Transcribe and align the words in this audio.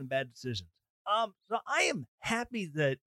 Bourbon 0.00 0.02
and 0.02 0.08
bad 0.08 0.32
decisions. 0.32 0.68
Um, 1.10 1.34
so 1.48 1.58
I 1.66 1.82
am 1.82 2.06
happy 2.20 2.70
that 2.74 2.98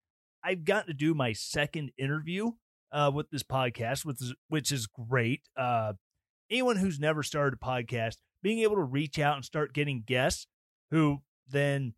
I've 0.44 0.64
gotten 0.64 0.88
to 0.88 0.94
do 0.94 1.14
my 1.14 1.32
second 1.32 1.92
interview 1.98 2.52
uh, 2.90 3.10
with 3.14 3.30
this 3.30 3.42
podcast, 3.42 4.04
which 4.04 4.20
is 4.20 4.34
which 4.48 4.72
is 4.72 4.86
great. 4.86 5.42
Uh, 5.56 5.94
anyone 6.50 6.76
who's 6.76 6.98
never 6.98 7.22
started 7.22 7.58
a 7.60 7.64
podcast, 7.64 8.16
being 8.42 8.60
able 8.60 8.76
to 8.76 8.82
reach 8.82 9.18
out 9.18 9.36
and 9.36 9.44
start 9.44 9.72
getting 9.72 10.02
guests 10.06 10.46
who 10.90 11.22
then 11.48 11.94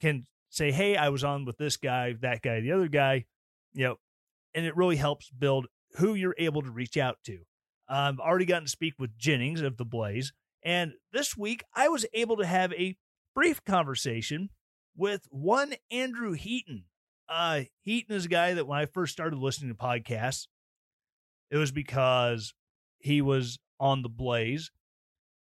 can 0.00 0.24
say, 0.48 0.72
"Hey, 0.72 0.96
I 0.96 1.08
was 1.10 1.24
on 1.24 1.44
with 1.44 1.58
this 1.58 1.76
guy, 1.76 2.14
that 2.22 2.42
guy, 2.42 2.60
the 2.60 2.72
other 2.72 2.88
guy," 2.88 3.26
you 3.74 3.84
know, 3.84 3.96
and 4.54 4.64
it 4.64 4.76
really 4.76 4.96
helps 4.96 5.30
build 5.30 5.66
who 5.96 6.14
you're 6.14 6.34
able 6.38 6.62
to 6.62 6.70
reach 6.70 6.96
out 6.96 7.18
to. 7.24 7.40
I've 7.88 8.18
already 8.18 8.46
gotten 8.46 8.64
to 8.64 8.70
speak 8.70 8.94
with 8.98 9.16
Jennings 9.16 9.60
of 9.60 9.76
the 9.76 9.84
Blaze, 9.84 10.32
and 10.62 10.94
this 11.12 11.36
week 11.36 11.62
I 11.74 11.88
was 11.88 12.06
able 12.14 12.36
to 12.38 12.46
have 12.46 12.72
a 12.72 12.96
brief 13.36 13.62
conversation 13.64 14.48
with 14.96 15.28
one 15.30 15.74
Andrew 15.90 16.32
Heaton. 16.32 16.84
Uh, 17.28 17.62
Heaton 17.82 18.16
is 18.16 18.24
a 18.24 18.28
guy 18.28 18.54
that 18.54 18.66
when 18.66 18.78
I 18.78 18.86
first 18.86 19.12
started 19.12 19.38
listening 19.38 19.70
to 19.70 19.76
podcasts, 19.76 20.46
it 21.50 21.58
was 21.58 21.70
because 21.70 22.54
he 22.98 23.20
was 23.20 23.58
on 23.78 24.02
the 24.02 24.08
Blaze 24.08 24.70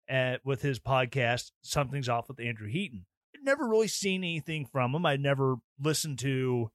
at, 0.08 0.40
with 0.44 0.62
his 0.62 0.80
podcast, 0.80 1.50
Something's 1.62 2.08
Off 2.08 2.28
with 2.28 2.40
Andrew 2.40 2.68
Heaton. 2.68 3.04
I'd 3.36 3.44
never 3.44 3.68
really 3.68 3.88
seen 3.88 4.24
anything 4.24 4.64
from 4.64 4.94
him. 4.94 5.04
I'd 5.04 5.20
never 5.20 5.56
listened 5.78 6.18
to 6.20 6.70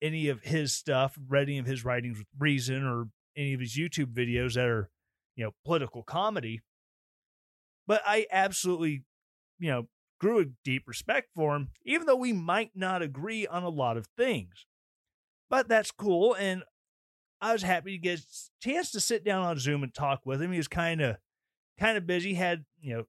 any 0.00 0.28
of 0.28 0.40
his 0.42 0.72
stuff, 0.72 1.18
read 1.28 1.48
any 1.48 1.58
of 1.58 1.66
his 1.66 1.84
writings 1.84 2.18
with 2.18 2.28
reason 2.38 2.82
or 2.86 3.08
any 3.36 3.52
of 3.52 3.60
his 3.60 3.76
YouTube 3.76 4.14
videos 4.14 4.54
that 4.54 4.66
are, 4.66 4.88
you 5.34 5.44
know, 5.44 5.50
political 5.66 6.02
comedy. 6.02 6.62
But 7.86 8.00
I 8.06 8.26
absolutely, 8.32 9.04
you 9.58 9.70
know, 9.70 9.88
grew 10.18 10.40
a 10.40 10.46
deep 10.64 10.84
respect 10.86 11.28
for 11.34 11.54
him, 11.54 11.68
even 11.84 12.06
though 12.06 12.16
we 12.16 12.32
might 12.32 12.70
not 12.74 13.02
agree 13.02 13.46
on 13.46 13.62
a 13.62 13.68
lot 13.68 13.96
of 13.96 14.06
things. 14.16 14.66
But 15.48 15.68
that's 15.68 15.90
cool. 15.90 16.34
And 16.34 16.62
I 17.40 17.52
was 17.52 17.62
happy 17.62 17.92
to 17.92 17.98
get 17.98 18.20
a 18.20 18.22
chance 18.60 18.90
to 18.92 19.00
sit 19.00 19.24
down 19.24 19.44
on 19.44 19.58
Zoom 19.58 19.82
and 19.82 19.94
talk 19.94 20.20
with 20.24 20.42
him. 20.42 20.52
He 20.52 20.58
was 20.58 20.68
kind 20.68 21.00
of 21.00 21.16
kind 21.78 21.96
of 21.96 22.06
busy. 22.06 22.34
Had 22.34 22.64
you 22.80 22.96
know, 22.96 23.04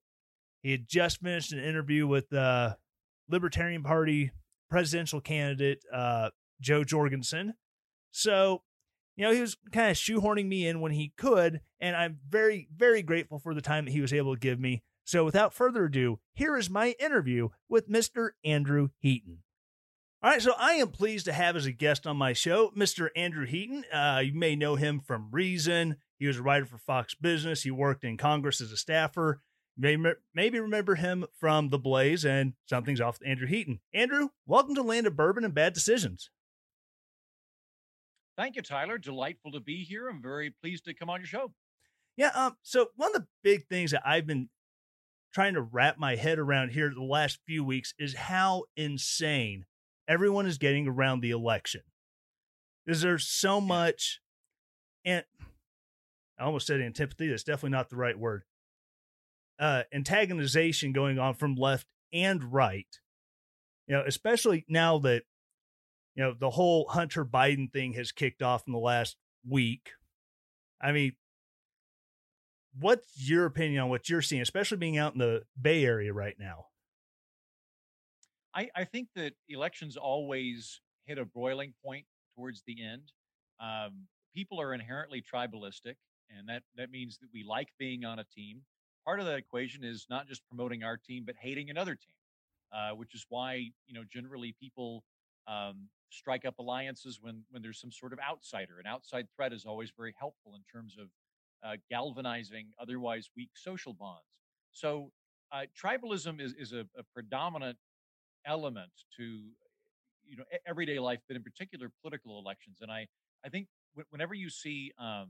he 0.62 0.70
had 0.70 0.86
just 0.86 1.20
finished 1.20 1.52
an 1.52 1.58
interview 1.58 2.06
with 2.06 2.28
the 2.28 2.76
Libertarian 3.28 3.82
Party 3.82 4.30
presidential 4.70 5.20
candidate 5.20 5.82
uh, 5.92 6.30
Jo 6.60 6.84
Jorgensen. 6.84 7.54
So, 8.10 8.62
you 9.16 9.24
know, 9.24 9.32
he 9.32 9.40
was 9.40 9.56
kind 9.72 9.90
of 9.90 9.96
shoehorning 9.96 10.46
me 10.46 10.66
in 10.66 10.80
when 10.80 10.92
he 10.92 11.12
could, 11.16 11.60
and 11.80 11.96
I'm 11.96 12.18
very, 12.28 12.68
very 12.74 13.02
grateful 13.02 13.38
for 13.38 13.54
the 13.54 13.60
time 13.60 13.84
that 13.84 13.92
he 13.92 14.00
was 14.00 14.12
able 14.12 14.34
to 14.34 14.40
give 14.40 14.60
me. 14.60 14.82
So, 15.08 15.24
without 15.24 15.54
further 15.54 15.86
ado, 15.86 16.18
here 16.34 16.54
is 16.58 16.68
my 16.68 16.94
interview 17.00 17.48
with 17.66 17.88
Mr. 17.88 18.32
Andrew 18.44 18.90
Heaton. 18.98 19.38
All 20.22 20.30
right, 20.30 20.42
so 20.42 20.52
I 20.58 20.72
am 20.72 20.88
pleased 20.88 21.24
to 21.24 21.32
have 21.32 21.56
as 21.56 21.64
a 21.64 21.72
guest 21.72 22.06
on 22.06 22.18
my 22.18 22.34
show 22.34 22.72
Mr. 22.76 23.08
Andrew 23.16 23.46
Heaton. 23.46 23.86
Uh, 23.90 24.20
you 24.22 24.34
may 24.34 24.54
know 24.54 24.74
him 24.74 25.00
from 25.00 25.30
Reason. 25.30 25.96
He 26.18 26.26
was 26.26 26.36
a 26.36 26.42
writer 26.42 26.66
for 26.66 26.76
Fox 26.76 27.14
Business. 27.14 27.62
He 27.62 27.70
worked 27.70 28.04
in 28.04 28.18
Congress 28.18 28.60
as 28.60 28.70
a 28.70 28.76
staffer. 28.76 29.40
You 29.78 29.96
may 29.96 30.12
maybe 30.34 30.60
remember 30.60 30.96
him 30.96 31.24
from 31.40 31.70
The 31.70 31.78
Blaze 31.78 32.26
and 32.26 32.52
Something's 32.66 33.00
Off 33.00 33.18
with 33.18 33.28
Andrew 33.28 33.46
Heaton. 33.46 33.80
Andrew, 33.94 34.28
welcome 34.44 34.74
to 34.74 34.82
Land 34.82 35.06
of 35.06 35.16
Bourbon 35.16 35.42
and 35.42 35.54
Bad 35.54 35.72
Decisions. 35.72 36.28
Thank 38.36 38.56
you, 38.56 38.62
Tyler. 38.62 38.98
Delightful 38.98 39.52
to 39.52 39.60
be 39.60 39.84
here. 39.84 40.06
I'm 40.10 40.20
very 40.20 40.50
pleased 40.50 40.84
to 40.84 40.92
come 40.92 41.08
on 41.08 41.20
your 41.20 41.26
show. 41.28 41.54
Yeah. 42.18 42.32
Um. 42.34 42.58
So 42.62 42.88
one 42.96 43.16
of 43.16 43.22
the 43.22 43.26
big 43.42 43.68
things 43.68 43.92
that 43.92 44.02
I've 44.04 44.26
been 44.26 44.50
trying 45.38 45.54
to 45.54 45.62
wrap 45.62 45.96
my 46.00 46.16
head 46.16 46.36
around 46.36 46.70
here 46.70 46.90
the 46.92 47.00
last 47.00 47.38
few 47.46 47.62
weeks 47.62 47.94
is 47.96 48.12
how 48.12 48.64
insane 48.76 49.64
everyone 50.08 50.46
is 50.46 50.58
getting 50.58 50.88
around 50.88 51.20
the 51.20 51.30
election. 51.30 51.80
Is 52.88 53.02
there 53.02 53.18
so 53.18 53.60
much, 53.60 54.20
and 55.04 55.22
I 56.40 56.42
almost 56.42 56.66
said 56.66 56.80
antipathy. 56.80 57.28
That's 57.28 57.44
definitely 57.44 57.70
not 57.70 57.88
the 57.88 57.94
right 57.94 58.18
word. 58.18 58.42
Uh, 59.60 59.84
antagonization 59.94 60.92
going 60.92 61.20
on 61.20 61.34
from 61.34 61.54
left 61.54 61.86
and 62.12 62.52
right. 62.52 62.98
You 63.86 63.94
know, 63.94 64.02
especially 64.04 64.64
now 64.68 64.98
that 64.98 65.22
you 66.16 66.24
know 66.24 66.34
the 66.36 66.50
whole 66.50 66.88
Hunter 66.88 67.24
Biden 67.24 67.72
thing 67.72 67.92
has 67.92 68.10
kicked 68.10 68.42
off 68.42 68.64
in 68.66 68.72
the 68.72 68.80
last 68.80 69.16
week. 69.48 69.90
I 70.80 70.90
mean, 70.90 71.12
what's 72.78 73.28
your 73.28 73.46
opinion 73.46 73.82
on 73.82 73.88
what 73.88 74.08
you're 74.08 74.22
seeing, 74.22 74.42
especially 74.42 74.78
being 74.78 74.98
out 74.98 75.12
in 75.12 75.18
the 75.18 75.42
Bay 75.60 75.84
Area 75.84 76.12
right 76.12 76.36
now? 76.38 76.66
I, 78.54 78.68
I 78.74 78.84
think 78.84 79.08
that 79.14 79.34
elections 79.48 79.96
always 79.96 80.80
hit 81.06 81.18
a 81.18 81.24
boiling 81.24 81.74
point 81.84 82.06
towards 82.34 82.62
the 82.66 82.82
end. 82.82 83.12
Um, 83.60 84.06
people 84.34 84.60
are 84.60 84.74
inherently 84.74 85.22
tribalistic, 85.22 85.96
and 86.36 86.48
that, 86.48 86.62
that 86.76 86.90
means 86.90 87.18
that 87.18 87.28
we 87.32 87.44
like 87.44 87.68
being 87.78 88.04
on 88.04 88.18
a 88.18 88.24
team. 88.24 88.62
Part 89.04 89.20
of 89.20 89.26
that 89.26 89.38
equation 89.38 89.84
is 89.84 90.06
not 90.10 90.28
just 90.28 90.46
promoting 90.48 90.82
our 90.82 90.96
team, 90.96 91.24
but 91.24 91.34
hating 91.40 91.70
another 91.70 91.94
team, 91.94 92.16
uh, 92.72 92.94
which 92.94 93.14
is 93.14 93.24
why 93.28 93.70
you 93.86 93.94
know 93.94 94.02
generally 94.10 94.54
people 94.60 95.02
um, 95.46 95.88
strike 96.10 96.44
up 96.44 96.58
alliances 96.58 97.18
when 97.20 97.42
when 97.50 97.62
there's 97.62 97.80
some 97.80 97.90
sort 97.90 98.12
of 98.12 98.18
outsider. 98.18 98.78
An 98.78 98.86
outside 98.86 99.26
threat 99.34 99.52
is 99.52 99.64
always 99.64 99.90
very 99.96 100.14
helpful 100.18 100.52
in 100.54 100.62
terms 100.70 100.96
of 101.00 101.08
uh, 101.64 101.76
galvanizing 101.90 102.68
otherwise 102.80 103.30
weak 103.36 103.50
social 103.54 103.92
bonds. 103.92 104.24
So 104.72 105.10
uh, 105.52 105.62
tribalism 105.80 106.40
is 106.40 106.54
is 106.54 106.72
a, 106.72 106.80
a, 106.96 107.02
predominant 107.14 107.78
element 108.46 108.90
to 109.16 109.40
you 110.24 110.36
know 110.36 110.44
everyday 110.66 110.98
life, 110.98 111.20
but 111.26 111.36
in 111.36 111.42
particular 111.42 111.90
political 112.02 112.38
elections. 112.38 112.78
And 112.80 112.90
I 112.90 113.06
I 113.44 113.48
think 113.48 113.68
w- 113.94 114.06
whenever 114.10 114.34
you 114.34 114.50
see 114.50 114.92
um, 114.98 115.28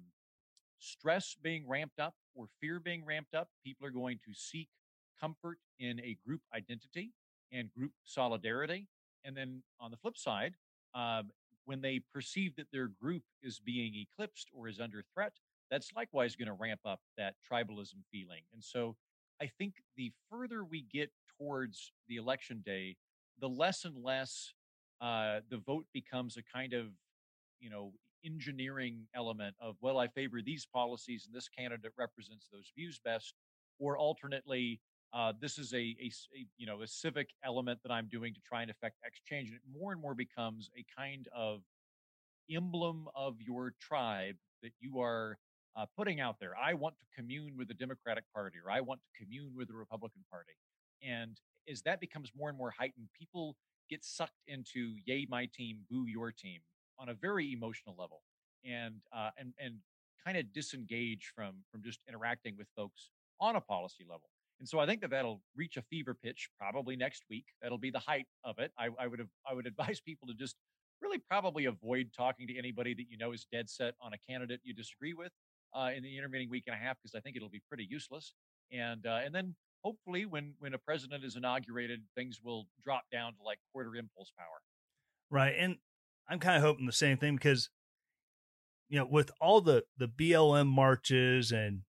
stress 0.79 1.37
being 1.41 1.67
ramped 1.69 2.01
up 2.01 2.15
or 2.35 2.47
fear 2.61 2.81
being 2.81 3.05
ramped 3.05 3.35
up, 3.35 3.49
people 3.65 3.87
are 3.87 3.91
going 3.91 4.19
to 4.27 4.35
seek 4.35 4.69
comfort 5.21 5.59
in 5.79 6.01
a 6.01 6.17
group 6.27 6.41
identity 6.55 7.13
and 7.53 7.73
group 7.73 7.93
solidarity. 8.05 8.87
And 9.25 9.37
then 9.37 9.63
on 9.81 9.91
the 9.91 9.97
flip 9.97 10.17
side, 10.17 10.55
um, 10.95 11.31
when 11.65 11.81
they 11.81 12.01
perceive 12.13 12.57
that 12.57 12.67
their 12.73 12.89
group 12.89 13.23
is 13.43 13.61
being 13.61 13.95
eclipsed 13.95 14.49
or 14.55 14.69
is 14.69 14.81
under 14.81 15.05
threat, 15.15 15.33
that's 15.71 15.93
likewise 15.95 16.37
going 16.37 16.47
to 16.49 16.55
ramp 16.55 16.81
up 16.85 17.01
that 17.17 17.35
tribalism 17.51 18.05
feeling. 18.11 18.43
And 18.53 18.63
so 18.63 18.97
I 19.41 19.47
think 19.59 19.75
the 19.97 20.13
further 20.31 20.65
we 20.65 20.85
get 20.93 21.11
towards 21.39 21.93
the 22.09 22.17
election 22.17 22.63
day, 22.65 22.97
the 23.41 23.49
less 23.49 23.85
and 23.85 24.03
less 24.03 24.53
uh, 25.01 25.41
the 25.51 25.59
vote 25.59 25.87
becomes 25.93 26.37
a 26.37 26.43
kind 26.43 26.73
of, 26.73 26.87
you 27.61 27.71
know, 27.71 27.93
engineering 28.25 29.07
element 29.15 29.55
of, 29.61 29.77
well, 29.81 29.99
I 29.99 30.09
favor 30.09 30.41
these 30.45 30.67
policies 30.67 31.27
and 31.27 31.35
this 31.35 31.49
candidate 31.49 31.93
represents 31.97 32.49
those 32.53 32.73
views 32.77 33.01
best. 33.05 33.35
Or 33.79 33.97
alternately, 33.97 34.81
uh, 35.13 35.33
this 35.41 35.57
is 35.57 35.73
a, 35.73 35.77
a, 35.77 36.11
a, 36.35 36.47
you 36.59 36.67
know 36.67 36.83
a 36.83 36.87
civic 36.87 37.31
element 37.45 37.79
that 37.83 37.93
I'm 37.93 38.09
doing 38.09 38.35
to 38.35 38.41
try 38.41 38.63
and 38.63 38.71
affect 38.71 38.97
exchange, 39.05 39.49
and 39.49 39.57
it 39.57 39.63
more 39.73 39.93
and 39.93 40.01
more 40.01 40.15
becomes 40.15 40.69
a 40.77 40.85
kind 41.01 41.29
of 41.35 41.61
emblem 42.51 43.09
of 43.15 43.37
your 43.41 43.75
tribe 43.81 44.37
that 44.63 44.73
you 44.81 45.01
are 45.01 45.39
uh, 45.79 45.87
putting 45.97 46.21
out 46.21 46.37
there, 46.41 46.53
I 46.61 46.75
want 46.75 46.97
to 46.99 47.07
commune 47.15 47.53
with 47.57 47.69
the 47.69 47.75
Democratic 47.75 48.25
Party 48.35 48.59
or 48.65 48.71
I 48.71 48.81
want 48.81 49.01
to 49.01 49.25
commune 49.25 49.53
with 49.57 49.69
the 49.69 49.75
Republican 49.75 50.25
Party. 50.31 50.53
And 51.03 51.39
as 51.71 51.83
that 51.83 52.01
becomes 52.01 52.33
more 52.37 52.49
and 52.49 52.59
more 52.59 52.73
heightened, 52.77 53.09
people 53.17 53.57
get 53.89 54.05
sucked 54.05 54.43
into 54.49 54.97
yay 55.07 55.27
my 55.29 55.49
team, 55.55 55.79
boo 55.89 56.07
your 56.07 56.33
team 56.33 56.61
on 56.99 57.11
a 57.11 57.15
very 57.15 57.53
emotional 57.53 57.95
level, 57.97 58.23
and 58.65 58.97
uh, 59.17 59.31
and 59.39 59.53
and 59.61 59.77
kind 60.25 60.37
of 60.37 60.53
disengage 60.53 61.33
from 61.35 61.55
from 61.71 61.83
just 61.83 62.01
interacting 62.09 62.57
with 62.59 62.67
folks 62.75 63.11
on 63.41 63.55
a 63.55 63.61
policy 63.61 64.05
level. 64.09 64.29
And 64.59 64.69
so 64.69 64.81
I 64.81 64.87
think 64.87 65.01
that 65.03 65.11
that'll 65.11 65.41
reach 65.55 65.77
a 65.77 65.83
fever 65.83 66.15
pitch 66.15 66.51
probably 66.59 66.97
next 66.97 67.23
week. 67.31 67.45
That'll 67.63 67.79
be 67.79 67.91
the 67.93 68.01
height 68.01 68.27
of 68.43 68.59
it. 68.59 68.73
I, 68.77 68.89
I 68.99 69.07
would 69.07 69.21
have 69.21 69.29
I 69.49 69.55
would 69.55 69.67
advise 69.73 70.01
people 70.01 70.27
to 70.27 70.35
just 70.35 70.57
really 71.01 71.19
probably 71.19 71.67
avoid 71.67 72.11
talking 72.17 72.49
to 72.49 72.59
anybody 72.59 72.95
that 72.95 73.05
you 73.09 73.17
know 73.17 73.31
is 73.31 73.47
dead 73.53 73.71
set 73.71 73.95
on 74.01 74.13
a 74.13 74.19
candidate 74.29 74.61
you 74.65 74.75
disagree 74.75 75.15
with 75.15 75.31
uh, 75.79 75.91
in 75.97 76.03
the 76.03 76.17
intervening 76.17 76.51
week 76.51 76.65
and 76.67 76.75
a 76.75 76.79
half 76.79 76.97
because 77.03 77.15
I 77.15 77.21
think 77.21 77.37
it'll 77.37 77.49
be 77.49 77.63
pretty 77.69 77.87
useless. 77.89 78.35
And 78.73 79.07
uh, 79.07 79.21
and 79.25 79.35
then 79.35 79.55
hopefully 79.85 80.27
when 80.27 80.55
when 80.59 80.75
a 80.75 80.79
president 80.79 81.25
is 81.25 81.37
inaugurated, 81.37 82.01
things 82.17 82.41
will 82.43 82.67
drop 82.83 83.05
down 83.13 83.33
to 83.35 83.43
like 83.45 83.59
quarter 83.73 83.95
impulse 83.97 84.33
power. 84.37 84.61
Right, 85.31 85.55
and 85.59 85.77
I'm 86.29 86.41
kind 86.41 86.57
of 86.57 86.63
hoping 86.63 86.87
the 86.87 86.93
same 86.93 87.17
thing 87.19 87.37
because 87.37 87.71
you 88.89 88.99
know 88.99 89.07
with 89.09 89.31
all 89.41 89.61
the 89.61 89.85
the 89.97 90.09
BLM 90.09 90.67
marches 90.67 91.53
and 91.53 91.83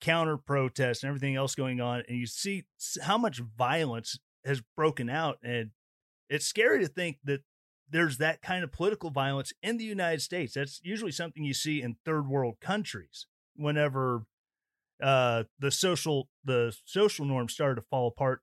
counter 0.00 0.36
protests 0.36 1.02
and 1.02 1.08
everything 1.08 1.36
else 1.36 1.54
going 1.54 1.80
on, 1.80 2.02
and 2.08 2.18
you 2.18 2.26
see 2.26 2.64
how 3.02 3.16
much 3.16 3.40
violence 3.56 4.18
has 4.44 4.60
broken 4.76 5.08
out, 5.08 5.38
and 5.42 5.70
it's 6.28 6.46
scary 6.46 6.80
to 6.80 6.88
think 6.88 7.18
that 7.24 7.40
there's 7.92 8.16
that 8.18 8.40
kind 8.40 8.64
of 8.64 8.72
political 8.72 9.10
violence 9.10 9.52
in 9.62 9.76
the 9.76 9.84
United 9.84 10.22
States. 10.22 10.54
That's 10.54 10.80
usually 10.82 11.12
something 11.12 11.44
you 11.44 11.54
see 11.54 11.82
in 11.82 11.96
third 12.04 12.26
world 12.26 12.56
countries 12.60 13.26
whenever 13.54 14.24
uh, 15.02 15.44
the 15.58 15.70
social 15.70 16.28
the 16.44 16.74
social 16.84 17.26
norms 17.26 17.52
started 17.52 17.76
to 17.76 17.82
fall 17.82 18.08
apart 18.08 18.40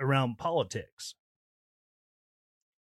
around 0.00 0.36
politics. 0.36 1.14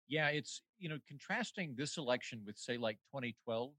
Yeah, 0.07 0.29
it's 0.29 0.61
you 0.79 0.89
know 0.89 0.97
contrasting 1.07 1.75
this 1.77 1.97
election 1.97 2.41
with 2.45 2.57
say 2.57 2.77
like 2.77 2.97
2012. 3.11 3.71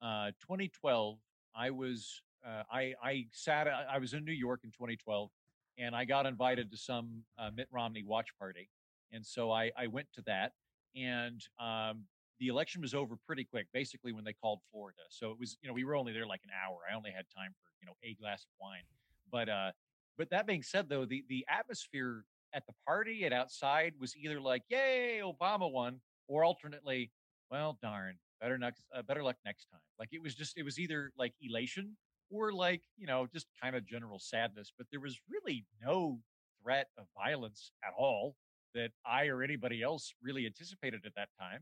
Uh, 0.00 0.30
2012, 0.40 1.18
I 1.56 1.70
was 1.70 2.22
uh, 2.46 2.62
I 2.70 2.94
I 3.02 3.26
sat 3.32 3.68
I 3.68 3.98
was 3.98 4.14
in 4.14 4.24
New 4.24 4.32
York 4.32 4.60
in 4.64 4.70
2012, 4.70 5.30
and 5.78 5.94
I 5.94 6.04
got 6.04 6.26
invited 6.26 6.70
to 6.72 6.76
some 6.76 7.22
uh, 7.38 7.50
Mitt 7.54 7.68
Romney 7.70 8.02
watch 8.04 8.28
party, 8.38 8.68
and 9.12 9.24
so 9.24 9.52
I 9.52 9.70
I 9.76 9.86
went 9.86 10.08
to 10.14 10.22
that, 10.22 10.52
and 10.96 11.40
um, 11.60 12.04
the 12.40 12.48
election 12.48 12.80
was 12.80 12.94
over 12.94 13.16
pretty 13.26 13.44
quick. 13.44 13.66
Basically, 13.72 14.12
when 14.12 14.24
they 14.24 14.32
called 14.32 14.60
Florida, 14.70 15.02
so 15.10 15.30
it 15.30 15.38
was 15.38 15.56
you 15.62 15.68
know 15.68 15.74
we 15.74 15.84
were 15.84 15.96
only 15.96 16.12
there 16.12 16.26
like 16.26 16.42
an 16.44 16.50
hour. 16.50 16.78
I 16.90 16.96
only 16.96 17.10
had 17.10 17.24
time 17.36 17.54
for 17.62 17.70
you 17.80 17.86
know 17.86 17.94
a 18.04 18.14
glass 18.14 18.44
of 18.44 18.50
wine, 18.60 18.84
but 19.30 19.48
uh, 19.48 19.72
but 20.16 20.30
that 20.30 20.46
being 20.46 20.62
said, 20.62 20.88
though 20.88 21.04
the 21.04 21.24
the 21.28 21.44
atmosphere 21.48 22.24
at 22.54 22.66
the 22.66 22.72
party 22.86 23.24
and 23.24 23.34
outside 23.34 23.92
was 24.00 24.16
either 24.16 24.40
like 24.40 24.62
yay 24.68 25.20
Obama 25.22 25.70
won, 25.70 26.00
or 26.28 26.44
alternately, 26.44 27.10
well 27.50 27.78
darn, 27.82 28.18
better 28.40 28.58
next 28.58 28.82
uh, 28.94 29.02
better 29.02 29.22
luck 29.22 29.36
next 29.44 29.66
time. 29.70 29.80
Like 29.98 30.08
it 30.12 30.22
was 30.22 30.34
just 30.34 30.56
it 30.56 30.62
was 30.62 30.78
either 30.78 31.12
like 31.18 31.34
elation 31.40 31.96
or 32.30 32.52
like 32.52 32.82
you 32.96 33.06
know 33.06 33.26
just 33.32 33.46
kind 33.60 33.74
of 33.76 33.86
general 33.86 34.18
sadness 34.18 34.72
but 34.76 34.86
there 34.90 35.00
was 35.00 35.20
really 35.28 35.64
no 35.82 36.18
threat 36.62 36.88
of 36.98 37.06
violence 37.16 37.72
at 37.84 37.92
all 37.96 38.34
that 38.74 38.90
i 39.06 39.26
or 39.26 39.42
anybody 39.42 39.82
else 39.82 40.12
really 40.22 40.46
anticipated 40.46 41.00
at 41.06 41.14
that 41.14 41.28
time 41.38 41.60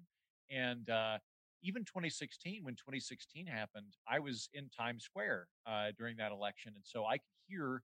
and 0.51 0.89
uh, 0.91 1.19
even 1.63 1.83
2016 1.85 2.65
when 2.65 2.75
2016 2.75 3.47
happened 3.47 3.97
i 4.09 4.19
was 4.19 4.49
in 4.55 4.69
times 4.69 5.05
square 5.05 5.49
uh, 5.67 5.87
during 5.99 6.17
that 6.17 6.33
election 6.33 6.73
and 6.75 6.85
so 6.85 7.05
i 7.05 7.17
could 7.17 7.37
hear 7.49 7.83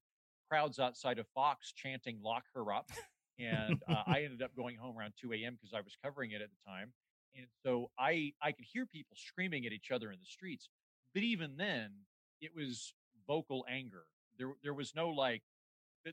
crowds 0.50 0.78
outside 0.78 1.18
of 1.18 1.26
fox 1.34 1.72
chanting 1.72 2.18
lock 2.22 2.44
her 2.54 2.72
up 2.72 2.90
and 3.38 3.82
uh, 3.88 4.02
i 4.06 4.22
ended 4.22 4.42
up 4.42 4.54
going 4.56 4.76
home 4.76 4.96
around 4.98 5.12
2 5.20 5.32
a.m 5.32 5.54
because 5.54 5.74
i 5.74 5.80
was 5.80 5.96
covering 6.04 6.32
it 6.32 6.42
at 6.42 6.48
the 6.50 6.70
time 6.70 6.92
and 7.36 7.46
so 7.64 7.90
i 7.98 8.32
i 8.42 8.52
could 8.52 8.64
hear 8.70 8.86
people 8.86 9.16
screaming 9.16 9.66
at 9.66 9.72
each 9.72 9.90
other 9.90 10.10
in 10.10 10.18
the 10.20 10.26
streets 10.26 10.68
but 11.14 11.22
even 11.22 11.56
then 11.56 11.90
it 12.40 12.50
was 12.54 12.94
vocal 13.26 13.64
anger. 13.68 14.04
There 14.38 14.54
there 14.62 14.74
was 14.74 14.94
no 14.94 15.10
like 15.10 15.42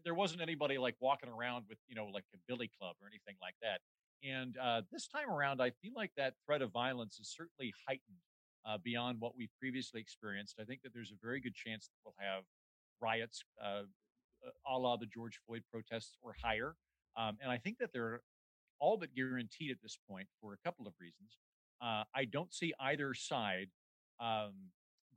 there 0.04 0.14
wasn't 0.14 0.42
anybody 0.42 0.78
like 0.78 0.96
walking 1.00 1.30
around 1.30 1.66
with 1.70 1.78
you 1.88 1.96
know 1.96 2.06
like 2.06 2.26
a 2.34 2.38
billy 2.48 2.70
club 2.80 2.96
or 3.02 3.08
anything 3.08 3.36
like 3.42 3.56
that. 3.62 3.82
And 4.24 4.58
uh, 4.58 4.82
this 4.92 5.08
time 5.08 5.30
around, 5.30 5.62
I 5.62 5.72
feel 5.82 5.94
like 5.96 6.12
that 6.18 6.34
threat 6.46 6.62
of 6.62 6.72
violence 6.72 7.20
is 7.20 7.34
certainly 7.36 7.74
heightened 7.88 8.20
uh, 8.66 8.78
beyond 8.84 9.20
what 9.20 9.36
we've 9.38 9.52
previously 9.58 10.02
experienced. 10.02 10.56
I 10.60 10.66
think 10.66 10.82
that 10.84 10.94
there's 10.94 11.12
a 11.12 11.26
very 11.26 11.40
good 11.40 11.56
chance 11.56 11.88
that 11.88 11.96
we'll 12.04 12.16
have 12.20 12.44
riots 13.02 13.44
uh, 13.64 13.84
a 14.68 14.78
la 14.78 14.98
the 14.98 15.06
George 15.06 15.40
Floyd 15.46 15.64
protests 15.72 16.18
or 16.22 16.36
higher. 16.42 16.76
Um, 17.18 17.38
and 17.42 17.52
I 17.52 17.58
think 17.58 17.78
that 17.80 17.92
they're 17.94 18.22
all 18.80 18.98
but 18.98 19.14
guaranteed 19.16 19.72
at 19.72 19.78
this 19.82 19.98
point 20.10 20.28
for 20.42 20.54
a 20.54 20.58
couple 20.66 20.88
of 20.88 20.94
reasons. 21.00 21.38
Uh, 21.82 22.04
I 22.16 22.26
don't 22.26 22.54
see 22.54 22.74
either 22.80 23.14
side 23.14 23.70
um, 24.20 24.54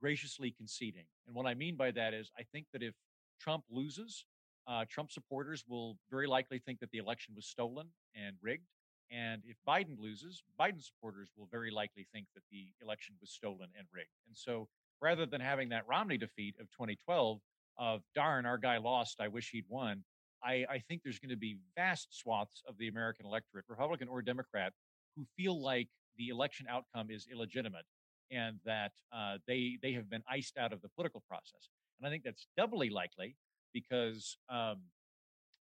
graciously 0.00 0.54
conceding. 0.56 1.04
And 1.26 1.34
what 1.34 1.46
I 1.46 1.54
mean 1.54 1.76
by 1.76 1.90
that 1.92 2.14
is, 2.14 2.30
I 2.38 2.42
think 2.52 2.66
that 2.72 2.82
if 2.82 2.94
Trump 3.40 3.64
loses, 3.70 4.24
uh, 4.66 4.84
Trump 4.88 5.10
supporters 5.10 5.64
will 5.68 5.96
very 6.10 6.26
likely 6.26 6.58
think 6.58 6.80
that 6.80 6.90
the 6.90 6.98
election 6.98 7.34
was 7.34 7.46
stolen 7.46 7.88
and 8.14 8.36
rigged. 8.40 8.66
And 9.10 9.42
if 9.44 9.56
Biden 9.68 9.98
loses, 9.98 10.42
Biden 10.58 10.82
supporters 10.82 11.30
will 11.36 11.48
very 11.50 11.70
likely 11.70 12.06
think 12.12 12.26
that 12.34 12.44
the 12.50 12.68
election 12.82 13.14
was 13.20 13.30
stolen 13.30 13.68
and 13.76 13.86
rigged. 13.92 14.08
And 14.26 14.36
so 14.36 14.68
rather 15.00 15.26
than 15.26 15.40
having 15.40 15.68
that 15.70 15.86
Romney 15.88 16.16
defeat 16.16 16.54
of 16.60 16.70
2012 16.70 17.40
of 17.78 18.02
darn, 18.14 18.46
our 18.46 18.58
guy 18.58 18.78
lost, 18.78 19.20
I 19.20 19.28
wish 19.28 19.50
he'd 19.50 19.66
won, 19.68 20.04
I, 20.42 20.64
I 20.68 20.82
think 20.88 21.02
there's 21.02 21.18
going 21.18 21.30
to 21.30 21.36
be 21.36 21.58
vast 21.76 22.08
swaths 22.18 22.62
of 22.68 22.76
the 22.78 22.88
American 22.88 23.26
electorate, 23.26 23.64
Republican 23.68 24.08
or 24.08 24.22
Democrat, 24.22 24.72
who 25.16 25.24
feel 25.36 25.60
like 25.60 25.88
the 26.16 26.28
election 26.28 26.66
outcome 26.68 27.10
is 27.10 27.26
illegitimate 27.30 27.84
and 28.30 28.58
that 28.64 28.92
uh, 29.14 29.36
they 29.46 29.78
they 29.82 29.92
have 29.92 30.08
been 30.08 30.22
iced 30.28 30.56
out 30.56 30.72
of 30.72 30.80
the 30.82 30.88
political 30.88 31.22
process. 31.28 31.68
And 32.00 32.06
I 32.06 32.10
think 32.10 32.24
that's 32.24 32.46
doubly 32.56 32.90
likely 32.90 33.36
because 33.72 34.36
um, 34.48 34.80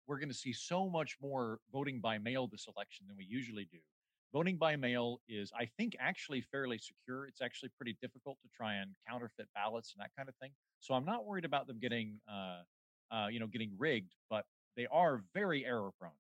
we're 0.07 0.19
going 0.19 0.29
to 0.29 0.35
see 0.35 0.53
so 0.53 0.89
much 0.89 1.17
more 1.21 1.61
voting 1.73 2.01
by 2.01 2.19
mail 2.19 2.47
this 2.47 2.67
election 2.75 3.07
than 3.07 3.17
we 3.17 3.27
usually 3.29 3.69
do. 3.71 3.79
Voting 4.33 4.57
by 4.57 4.77
mail 4.77 5.21
is, 5.29 5.51
I 5.59 5.67
think, 5.79 5.97
actually 5.99 6.43
fairly 6.43 6.79
secure. 6.79 7.27
It's 7.27 7.41
actually 7.41 7.71
pretty 7.77 7.97
difficult 8.03 8.37
to 8.43 8.49
try 8.55 8.75
and 8.75 8.91
counterfeit 9.09 9.49
ballots 9.55 9.95
and 9.95 10.03
that 10.05 10.11
kind 10.17 10.29
of 10.29 10.35
thing. 10.37 10.51
So 10.81 10.95
I'm 10.95 11.07
not 11.07 11.25
worried 11.25 11.47
about 11.47 11.67
them 11.67 11.79
getting, 11.81 12.21
uh, 12.31 12.61
uh, 13.15 13.29
you 13.29 13.41
know, 13.41 13.47
getting 13.47 13.73
rigged, 13.79 14.13
but 14.29 14.45
they 14.77 14.87
are 14.91 15.23
very 15.35 15.65
error 15.65 15.91
prone. 15.99 16.13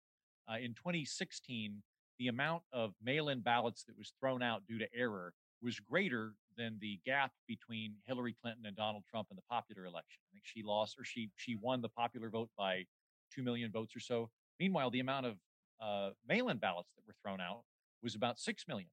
Uh, 0.51 0.57
in 0.57 0.73
2016, 0.73 1.83
the 2.19 2.29
amount 2.29 2.63
of 2.73 2.95
mail-in 3.03 3.41
ballots 3.41 3.85
that 3.85 3.97
was 3.97 4.13
thrown 4.19 4.43
out 4.43 4.63
due 4.67 4.79
to 4.79 4.87
error 4.95 5.35
was 5.63 5.79
greater 5.79 6.33
than 6.59 6.77
the 6.81 7.01
gap 7.07 7.33
between 7.47 7.95
Hillary 8.07 8.35
Clinton 8.43 8.67
and 8.67 8.77
Donald 8.77 9.05
Trump 9.09 9.29
in 9.31 9.37
the 9.37 9.43
popular 9.49 9.85
election. 9.85 10.21
I 10.29 10.35
think 10.35 10.45
she 10.45 10.63
lost 10.63 10.99
or 10.99 11.05
she 11.05 11.31
she 11.37 11.55
won 11.55 11.81
the 11.81 11.89
popular 11.89 12.29
vote 12.29 12.51
by 12.59 12.85
two 13.33 13.43
million 13.43 13.71
votes 13.71 13.97
or 13.97 14.01
so. 14.01 14.29
Meanwhile, 14.61 14.91
the 14.91 15.01
amount 15.01 15.27
of 15.27 15.37
uh, 15.81 16.11
mail-in 16.29 16.59
ballots 16.59 16.91
that 16.97 17.07
were 17.07 17.15
thrown 17.23 17.41
out 17.41 17.63
was 18.03 18.15
about 18.15 18.39
six 18.39 18.67
million, 18.67 18.91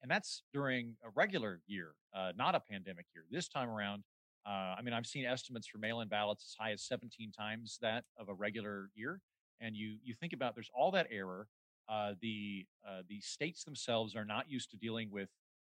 and 0.00 0.10
that's 0.10 0.42
during 0.54 0.96
a 1.04 1.10
regular 1.14 1.60
year, 1.66 1.94
uh, 2.14 2.32
not 2.36 2.54
a 2.54 2.60
pandemic 2.60 3.06
year. 3.14 3.24
This 3.30 3.48
time 3.48 3.68
around, 3.68 4.04
uh, 4.46 4.76
I 4.78 4.82
mean, 4.82 4.94
I've 4.94 5.06
seen 5.06 5.24
estimates 5.24 5.66
for 5.66 5.78
mail-in 5.78 6.08
ballots 6.08 6.44
as 6.46 6.54
high 6.58 6.72
as 6.72 6.82
17 6.82 7.32
times 7.32 7.78
that 7.82 8.04
of 8.16 8.28
a 8.28 8.34
regular 8.34 8.90
year. 8.94 9.20
And 9.60 9.74
you 9.74 9.96
you 10.04 10.14
think 10.14 10.32
about 10.32 10.54
there's 10.54 10.70
all 10.72 10.92
that 10.92 11.08
error. 11.10 11.48
Uh, 11.88 12.12
the 12.20 12.66
uh, 12.86 13.02
the 13.08 13.20
states 13.20 13.64
themselves 13.64 14.14
are 14.14 14.24
not 14.24 14.48
used 14.48 14.70
to 14.70 14.76
dealing 14.76 15.10
with 15.10 15.30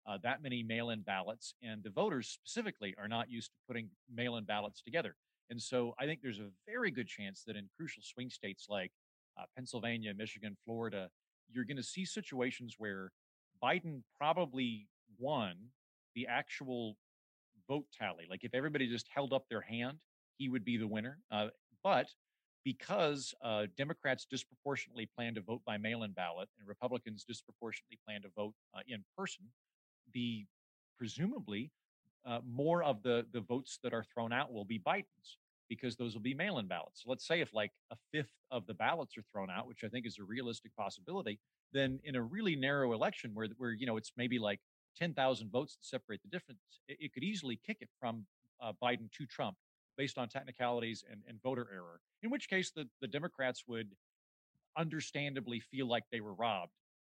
uh, 0.07 0.17
that 0.23 0.41
many 0.41 0.63
mail 0.63 0.89
in 0.89 1.01
ballots, 1.01 1.55
and 1.63 1.83
the 1.83 1.89
voters 1.89 2.27
specifically 2.27 2.95
are 2.99 3.07
not 3.07 3.29
used 3.29 3.51
to 3.51 3.57
putting 3.67 3.89
mail 4.13 4.37
in 4.37 4.43
ballots 4.43 4.81
together. 4.81 5.15
And 5.49 5.61
so 5.61 5.93
I 5.99 6.05
think 6.05 6.21
there's 6.21 6.39
a 6.39 6.49
very 6.67 6.91
good 6.91 7.07
chance 7.07 7.43
that 7.45 7.55
in 7.55 7.67
crucial 7.77 8.03
swing 8.03 8.29
states 8.29 8.67
like 8.69 8.91
uh, 9.39 9.43
Pennsylvania, 9.55 10.13
Michigan, 10.13 10.55
Florida, 10.65 11.09
you're 11.51 11.65
going 11.65 11.77
to 11.77 11.83
see 11.83 12.05
situations 12.05 12.75
where 12.77 13.11
Biden 13.63 14.01
probably 14.17 14.87
won 15.19 15.55
the 16.15 16.27
actual 16.27 16.97
vote 17.67 17.85
tally. 17.97 18.25
Like 18.29 18.43
if 18.43 18.53
everybody 18.53 18.87
just 18.87 19.07
held 19.13 19.33
up 19.33 19.45
their 19.49 19.61
hand, 19.61 19.97
he 20.37 20.49
would 20.49 20.65
be 20.65 20.77
the 20.77 20.87
winner. 20.87 21.19
Uh, 21.31 21.47
but 21.83 22.07
because 22.63 23.33
uh, 23.43 23.67
Democrats 23.77 24.25
disproportionately 24.29 25.07
plan 25.15 25.35
to 25.35 25.41
vote 25.41 25.61
by 25.65 25.77
mail 25.77 26.03
in 26.03 26.11
ballot 26.11 26.49
and 26.59 26.67
Republicans 26.67 27.23
disproportionately 27.23 27.99
plan 28.05 28.23
to 28.23 28.29
vote 28.35 28.53
uh, 28.75 28.79
in 28.87 29.03
person, 29.15 29.45
the 30.13 30.45
presumably 30.97 31.71
uh, 32.25 32.39
more 32.47 32.83
of 32.83 33.03
the 33.03 33.25
the 33.31 33.41
votes 33.41 33.79
that 33.83 33.93
are 33.93 34.03
thrown 34.03 34.33
out 34.33 34.51
will 34.51 34.65
be 34.65 34.79
Biden's 34.79 35.37
because 35.67 35.95
those 35.95 36.13
will 36.13 36.21
be 36.21 36.33
mail-in 36.33 36.67
ballots. 36.67 37.01
So 37.03 37.09
let's 37.09 37.27
say 37.27 37.41
if 37.41 37.53
like 37.53 37.71
a 37.91 37.95
fifth 38.11 38.29
of 38.51 38.67
the 38.67 38.73
ballots 38.73 39.17
are 39.17 39.23
thrown 39.31 39.49
out, 39.49 39.67
which 39.67 39.83
I 39.83 39.87
think 39.87 40.05
is 40.05 40.19
a 40.19 40.23
realistic 40.23 40.75
possibility, 40.75 41.39
then 41.73 41.99
in 42.03 42.15
a 42.15 42.21
really 42.21 42.55
narrow 42.55 42.93
election 42.93 43.31
where 43.33 43.47
where 43.57 43.71
you 43.71 43.85
know 43.85 43.97
it's 43.97 44.11
maybe 44.17 44.39
like 44.39 44.59
10,000 44.97 45.51
votes 45.51 45.75
that 45.75 45.85
separate 45.85 46.21
the 46.21 46.29
difference, 46.29 46.59
it, 46.87 46.97
it, 47.01 47.13
could 47.13 47.23
easily 47.23 47.59
kick 47.65 47.77
it 47.81 47.89
from 47.99 48.25
uh, 48.61 48.71
Biden 48.81 49.11
to 49.11 49.25
Trump 49.25 49.57
based 49.97 50.17
on 50.17 50.27
technicalities 50.27 51.03
and, 51.09 51.21
and 51.27 51.41
voter 51.41 51.67
error, 51.71 51.99
in 52.23 52.29
which 52.29 52.49
case 52.49 52.71
the, 52.71 52.87
the 53.01 53.07
Democrats 53.07 53.63
would 53.67 53.89
understandably 54.77 55.59
feel 55.59 55.87
like 55.87 56.03
they 56.11 56.21
were 56.21 56.33
robbed. 56.33 56.71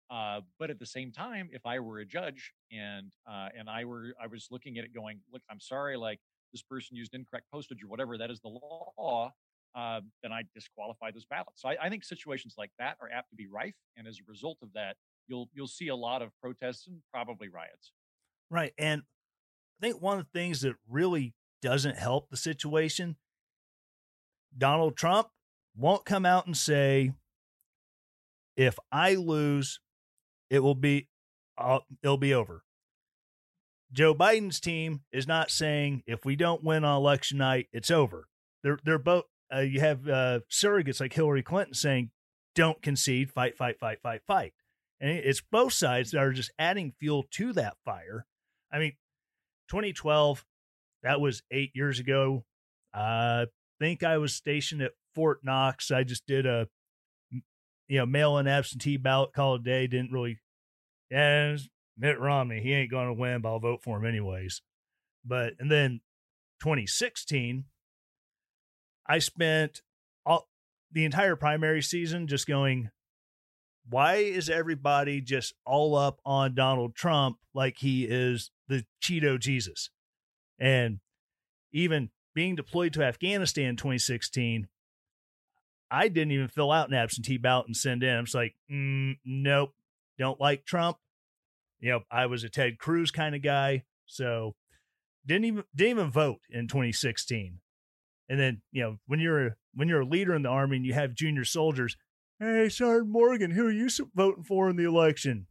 Uh, 0.09 0.41
but 0.59 0.69
at 0.69 0.79
the 0.79 0.85
same 0.85 1.11
time, 1.11 1.49
if 1.51 1.65
I 1.65 1.79
were 1.79 1.99
a 1.99 2.05
judge 2.05 2.53
and 2.71 3.11
uh, 3.29 3.49
and 3.57 3.69
I 3.69 3.85
were 3.85 4.13
I 4.21 4.27
was 4.27 4.47
looking 4.51 4.77
at 4.77 4.85
it 4.85 4.93
going, 4.93 5.19
look, 5.31 5.41
I'm 5.49 5.59
sorry, 5.59 5.97
like 5.97 6.19
this 6.51 6.61
person 6.61 6.95
used 6.95 7.13
incorrect 7.13 7.47
postage 7.51 7.83
or 7.83 7.87
whatever, 7.87 8.17
that 8.17 8.29
is 8.29 8.39
the 8.39 8.49
law. 8.49 9.31
Uh, 9.75 10.01
then 10.21 10.31
I 10.31 10.43
disqualify 10.53 11.09
those 11.09 11.25
ballots. 11.25 11.61
So 11.61 11.69
I, 11.69 11.77
I 11.81 11.89
think 11.89 12.03
situations 12.03 12.53
like 12.59 12.69
that 12.77 12.97
are 13.01 13.09
apt 13.11 13.31
to 13.31 13.35
be 13.35 13.47
rife, 13.47 13.73
and 13.97 14.07
as 14.07 14.19
a 14.19 14.29
result 14.29 14.59
of 14.61 14.69
that, 14.73 14.97
you'll 15.27 15.49
you'll 15.53 15.67
see 15.67 15.87
a 15.87 15.95
lot 15.95 16.21
of 16.21 16.29
protests 16.41 16.85
and 16.85 16.97
probably 17.11 17.49
riots. 17.49 17.91
Right, 18.51 18.73
and 18.77 19.01
I 19.81 19.87
think 19.87 20.01
one 20.01 20.19
of 20.19 20.25
the 20.25 20.39
things 20.39 20.61
that 20.61 20.75
really 20.87 21.33
doesn't 21.61 21.97
help 21.97 22.29
the 22.29 22.37
situation, 22.37 23.15
Donald 24.55 24.95
Trump 24.95 25.29
won't 25.75 26.05
come 26.05 26.25
out 26.25 26.45
and 26.45 26.55
say, 26.55 27.13
if 28.55 28.77
I 28.91 29.15
lose, 29.15 29.79
it 30.53 30.61
will 30.61 30.75
be 30.75 31.07
uh, 31.57 31.79
it'll 32.03 32.17
be 32.17 32.33
over. 32.33 32.63
Joe 33.91 34.13
Biden's 34.13 34.59
team 34.59 35.01
is 35.11 35.27
not 35.27 35.49
saying 35.49 36.03
if 36.05 36.25
we 36.25 36.35
don't 36.35 36.63
win 36.63 36.85
on 36.85 36.95
election 36.95 37.39
night, 37.39 37.67
it's 37.73 37.89
over. 37.89 38.27
They're 38.61 38.77
they're 38.85 38.99
both. 38.99 39.25
Uh, 39.53 39.61
you 39.61 39.79
have 39.79 40.07
uh, 40.07 40.39
surrogates 40.51 41.01
like 41.01 41.13
Hillary 41.13 41.41
Clinton 41.41 41.73
saying, 41.73 42.11
"Don't 42.53 42.81
concede, 42.83 43.31
fight, 43.31 43.57
fight, 43.57 43.79
fight, 43.79 43.99
fight, 44.03 44.21
fight," 44.27 44.53
and 45.01 45.09
it's 45.09 45.41
both 45.41 45.73
sides 45.73 46.11
that 46.11 46.19
are 46.19 46.31
just 46.31 46.51
adding 46.59 46.93
fuel 46.99 47.25
to 47.31 47.51
that 47.53 47.77
fire. 47.83 48.27
I 48.71 48.77
mean, 48.77 48.93
2012, 49.69 50.45
that 51.01 51.19
was 51.19 51.41
eight 51.49 51.71
years 51.73 51.99
ago. 51.99 52.45
I 52.93 53.47
think 53.79 54.03
I 54.03 54.19
was 54.19 54.35
stationed 54.35 54.83
at 54.83 54.91
Fort 55.15 55.39
Knox. 55.43 55.89
I 55.89 56.03
just 56.03 56.27
did 56.27 56.45
a 56.45 56.67
you 57.87 57.99
know 57.99 58.05
mail 58.05 58.37
in 58.37 58.47
absentee 58.47 58.97
ballot 58.97 59.33
call 59.33 59.55
a 59.55 59.59
day. 59.59 59.87
Didn't 59.87 60.11
really. 60.11 60.39
Yeah, 61.09 61.57
Mitt 61.97 62.19
Romney. 62.19 62.61
He 62.61 62.73
ain't 62.73 62.91
going 62.91 63.07
to 63.07 63.13
win, 63.13 63.41
but 63.41 63.49
I'll 63.49 63.59
vote 63.59 63.83
for 63.83 63.97
him 63.97 64.05
anyways. 64.05 64.61
But 65.25 65.53
and 65.59 65.71
then 65.71 66.01
2016, 66.61 67.65
I 69.07 69.19
spent 69.19 69.81
all 70.25 70.47
the 70.91 71.05
entire 71.05 71.35
primary 71.35 71.81
season 71.81 72.27
just 72.27 72.47
going, 72.47 72.89
why 73.89 74.15
is 74.15 74.49
everybody 74.49 75.21
just 75.21 75.53
all 75.65 75.95
up 75.95 76.19
on 76.25 76.55
Donald 76.55 76.95
Trump 76.95 77.37
like 77.53 77.77
he 77.79 78.05
is 78.05 78.51
the 78.67 78.85
Cheeto 79.01 79.39
Jesus? 79.39 79.89
And 80.59 80.99
even 81.73 82.09
being 82.33 82.55
deployed 82.55 82.93
to 82.93 83.03
Afghanistan 83.03 83.65
in 83.65 83.75
2016, 83.75 84.67
I 85.93 86.07
didn't 86.07 86.31
even 86.31 86.47
fill 86.47 86.71
out 86.71 86.89
an 86.89 86.95
absentee 86.95 87.37
ballot 87.37 87.67
and 87.67 87.77
send 87.77 88.01
in. 88.01 88.17
I'm 88.17 88.25
like, 88.33 88.55
mm, 88.71 89.15
nope, 89.23 89.73
don't 90.17 90.41
like 90.41 90.65
Trump. 90.65 90.97
You 91.79 91.91
know, 91.91 91.99
I 92.09 92.25
was 92.25 92.43
a 92.43 92.49
Ted 92.49 92.79
Cruz 92.79 93.11
kind 93.11 93.35
of 93.35 93.43
guy, 93.43 93.83
so 94.07 94.55
didn't 95.23 95.45
even 95.45 95.63
didn't 95.75 95.99
even 95.99 96.11
vote 96.11 96.39
in 96.49 96.67
2016. 96.67 97.59
And 98.27 98.39
then, 98.39 98.61
you 98.71 98.81
know, 98.81 98.97
when 99.05 99.19
you're 99.19 99.47
a, 99.47 99.55
when 99.75 99.87
you're 99.87 100.01
a 100.01 100.05
leader 100.05 100.33
in 100.33 100.41
the 100.41 100.49
army 100.49 100.77
and 100.77 100.85
you 100.85 100.93
have 100.93 101.13
junior 101.13 101.45
soldiers, 101.45 101.95
hey, 102.39 102.69
Sergeant 102.69 103.11
Morgan, 103.11 103.51
who 103.51 103.67
are 103.67 103.71
you 103.71 103.89
voting 104.15 104.43
for 104.43 104.71
in 104.71 104.77
the 104.77 104.87
election? 104.87 105.45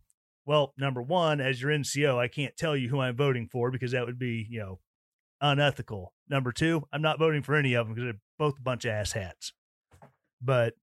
Well, 0.44 0.74
number 0.76 1.02
one, 1.02 1.40
as 1.40 1.62
your 1.62 1.70
NCO, 1.70 2.18
I 2.18 2.26
can't 2.26 2.56
tell 2.56 2.76
you 2.76 2.88
who 2.88 2.98
I'm 2.98 3.16
voting 3.16 3.46
for 3.46 3.70
because 3.70 3.92
that 3.92 4.06
would 4.06 4.18
be, 4.18 4.44
you 4.50 4.58
know, 4.58 4.80
unethical. 5.40 6.14
Number 6.28 6.50
two, 6.50 6.82
I'm 6.92 7.02
not 7.02 7.20
voting 7.20 7.42
for 7.42 7.54
any 7.54 7.74
of 7.74 7.86
them 7.86 7.94
because 7.94 8.08
they're 8.08 8.20
both 8.38 8.58
a 8.58 8.62
bunch 8.62 8.84
of 8.84 8.90
asshats. 8.90 9.52
But 10.42 10.74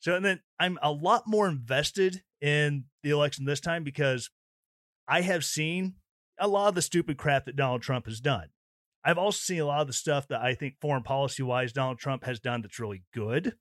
so, 0.00 0.16
and 0.16 0.24
then 0.24 0.40
I'm 0.58 0.78
a 0.82 0.90
lot 0.90 1.24
more 1.26 1.48
invested 1.48 2.22
in 2.40 2.84
the 3.02 3.10
election 3.10 3.44
this 3.44 3.60
time 3.60 3.84
because 3.84 4.30
I 5.06 5.20
have 5.20 5.44
seen 5.44 5.94
a 6.38 6.48
lot 6.48 6.68
of 6.68 6.74
the 6.74 6.82
stupid 6.82 7.18
crap 7.18 7.44
that 7.46 7.56
Donald 7.56 7.82
Trump 7.82 8.06
has 8.06 8.20
done. 8.20 8.48
I've 9.04 9.18
also 9.18 9.38
seen 9.38 9.60
a 9.60 9.64
lot 9.64 9.80
of 9.80 9.86
the 9.86 9.92
stuff 9.92 10.28
that 10.28 10.40
I 10.40 10.54
think 10.54 10.74
foreign 10.80 11.02
policy 11.02 11.42
wise 11.42 11.72
Donald 11.72 11.98
Trump 11.98 12.24
has 12.24 12.40
done 12.40 12.62
that's 12.62 12.78
really 12.78 13.02
good. 13.12 13.54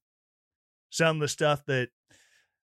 Some 0.90 1.18
of 1.18 1.22
the 1.22 1.28
stuff 1.28 1.66
that, 1.66 1.90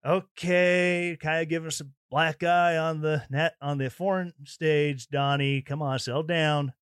okay, 0.05 1.17
kind 1.19 1.41
of 1.41 1.49
giving 1.49 1.67
us 1.67 1.81
a 1.81 1.87
black 2.09 2.43
eye 2.43 2.77
on 2.77 3.01
the 3.01 3.23
net 3.29 3.53
on 3.61 3.77
the 3.77 3.89
foreign 3.89 4.33
stage, 4.45 5.07
Donnie. 5.07 5.61
Come 5.61 5.81
on, 5.81 5.99
settle 5.99 6.23
down. 6.23 6.73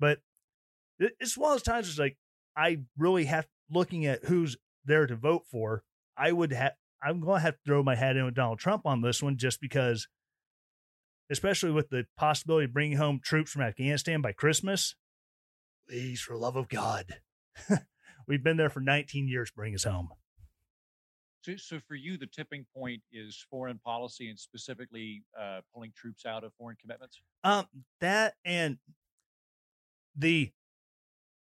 But 0.00 0.20
it's 0.98 1.36
one 1.36 1.52
of 1.52 1.54
those 1.56 1.62
times 1.62 1.88
it's 1.88 1.98
like 1.98 2.16
I 2.56 2.80
really 2.96 3.26
have 3.26 3.46
looking 3.70 4.06
at 4.06 4.24
who's 4.24 4.56
there 4.84 5.06
to 5.06 5.16
vote 5.16 5.42
for. 5.50 5.82
I 6.16 6.32
would 6.32 6.52
have 6.52 6.72
I'm 7.02 7.20
going 7.20 7.38
to 7.38 7.42
have 7.42 7.54
to 7.54 7.60
throw 7.66 7.82
my 7.82 7.96
hat 7.96 8.16
in 8.16 8.24
with 8.24 8.34
Donald 8.34 8.60
Trump 8.60 8.86
on 8.86 9.00
this 9.00 9.22
one 9.22 9.36
just 9.36 9.60
because, 9.60 10.06
especially 11.30 11.72
with 11.72 11.90
the 11.90 12.06
possibility 12.16 12.66
of 12.66 12.72
bringing 12.72 12.96
home 12.96 13.20
troops 13.22 13.50
from 13.50 13.62
Afghanistan 13.62 14.22
by 14.22 14.32
Christmas. 14.32 14.94
Please, 15.88 16.20
for 16.20 16.36
love 16.36 16.54
of 16.54 16.68
God. 16.68 17.16
We've 18.28 18.42
been 18.42 18.56
there 18.56 18.70
for 18.70 18.80
19 18.80 19.26
years. 19.26 19.50
Bring 19.50 19.74
us 19.74 19.82
home. 19.82 20.10
So, 21.42 21.56
so 21.56 21.80
for 21.88 21.96
you, 21.96 22.16
the 22.16 22.28
tipping 22.28 22.66
point 22.74 23.02
is 23.12 23.44
foreign 23.50 23.80
policy 23.80 24.28
and 24.28 24.38
specifically 24.38 25.24
uh, 25.38 25.62
pulling 25.74 25.92
troops 25.96 26.24
out 26.24 26.44
of 26.44 26.52
foreign 26.54 26.76
commitments. 26.80 27.20
Um, 27.42 27.66
that 28.00 28.34
and 28.44 28.78
the 30.16 30.52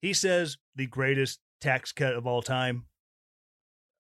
he 0.02 0.12
says 0.12 0.58
the 0.76 0.87
greatest 0.87 1.40
tax 1.62 1.90
cut 1.92 2.14
of 2.14 2.26
all 2.26 2.42
time 2.42 2.85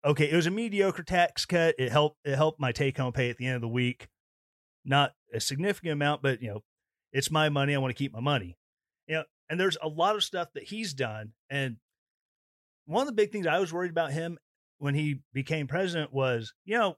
okay, 0.04 0.30
it 0.30 0.34
was 0.34 0.46
a 0.46 0.50
mediocre 0.50 1.02
tax 1.02 1.44
cut. 1.46 1.74
It 1.78 1.90
helped 1.90 2.18
it 2.24 2.36
helped 2.36 2.60
my 2.60 2.72
take 2.72 2.98
home 2.98 3.12
pay 3.12 3.30
at 3.30 3.36
the 3.36 3.46
end 3.46 3.56
of 3.56 3.62
the 3.62 3.68
week. 3.68 4.08
Not 4.84 5.12
a 5.32 5.40
significant 5.40 5.92
amount, 5.92 6.22
but 6.22 6.42
you 6.42 6.48
know, 6.48 6.62
it's 7.12 7.30
my 7.30 7.48
money. 7.48 7.74
I 7.74 7.78
want 7.78 7.94
to 7.94 7.98
keep 7.98 8.12
my 8.12 8.20
money. 8.20 8.56
You 9.06 9.16
know, 9.16 9.24
and 9.48 9.58
there's 9.58 9.78
a 9.82 9.88
lot 9.88 10.16
of 10.16 10.24
stuff 10.24 10.48
that 10.54 10.64
he's 10.64 10.94
done. 10.94 11.32
And 11.50 11.76
one 12.86 13.02
of 13.02 13.06
the 13.06 13.12
big 13.12 13.32
things 13.32 13.46
I 13.46 13.58
was 13.58 13.72
worried 13.72 13.90
about 13.90 14.12
him 14.12 14.38
when 14.78 14.94
he 14.94 15.20
became 15.32 15.66
president 15.66 16.12
was, 16.12 16.54
you 16.64 16.78
know, 16.78 16.96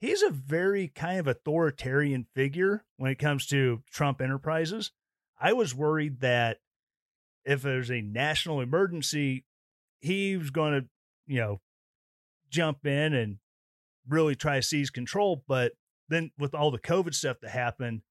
he's 0.00 0.22
a 0.22 0.30
very 0.30 0.88
kind 0.88 1.20
of 1.20 1.26
authoritarian 1.26 2.26
figure 2.34 2.84
when 2.96 3.10
it 3.10 3.18
comes 3.18 3.46
to 3.46 3.82
Trump 3.92 4.20
Enterprises. 4.20 4.92
I 5.40 5.52
was 5.52 5.74
worried 5.74 6.20
that 6.20 6.58
if 7.44 7.62
there's 7.62 7.90
a 7.90 8.00
national 8.00 8.60
emergency, 8.60 9.44
he 10.00 10.36
was 10.36 10.50
going 10.50 10.72
to 10.72 10.88
you 11.30 11.38
know, 11.38 11.60
jump 12.50 12.84
in 12.84 13.14
and 13.14 13.38
really 14.08 14.34
try 14.34 14.56
to 14.56 14.62
seize 14.62 14.90
control. 14.90 15.44
But 15.46 15.72
then 16.08 16.32
with 16.36 16.54
all 16.54 16.72
the 16.72 16.78
COVID 16.78 17.14
stuff 17.14 17.38
that 17.40 17.50
happened, 17.50 18.02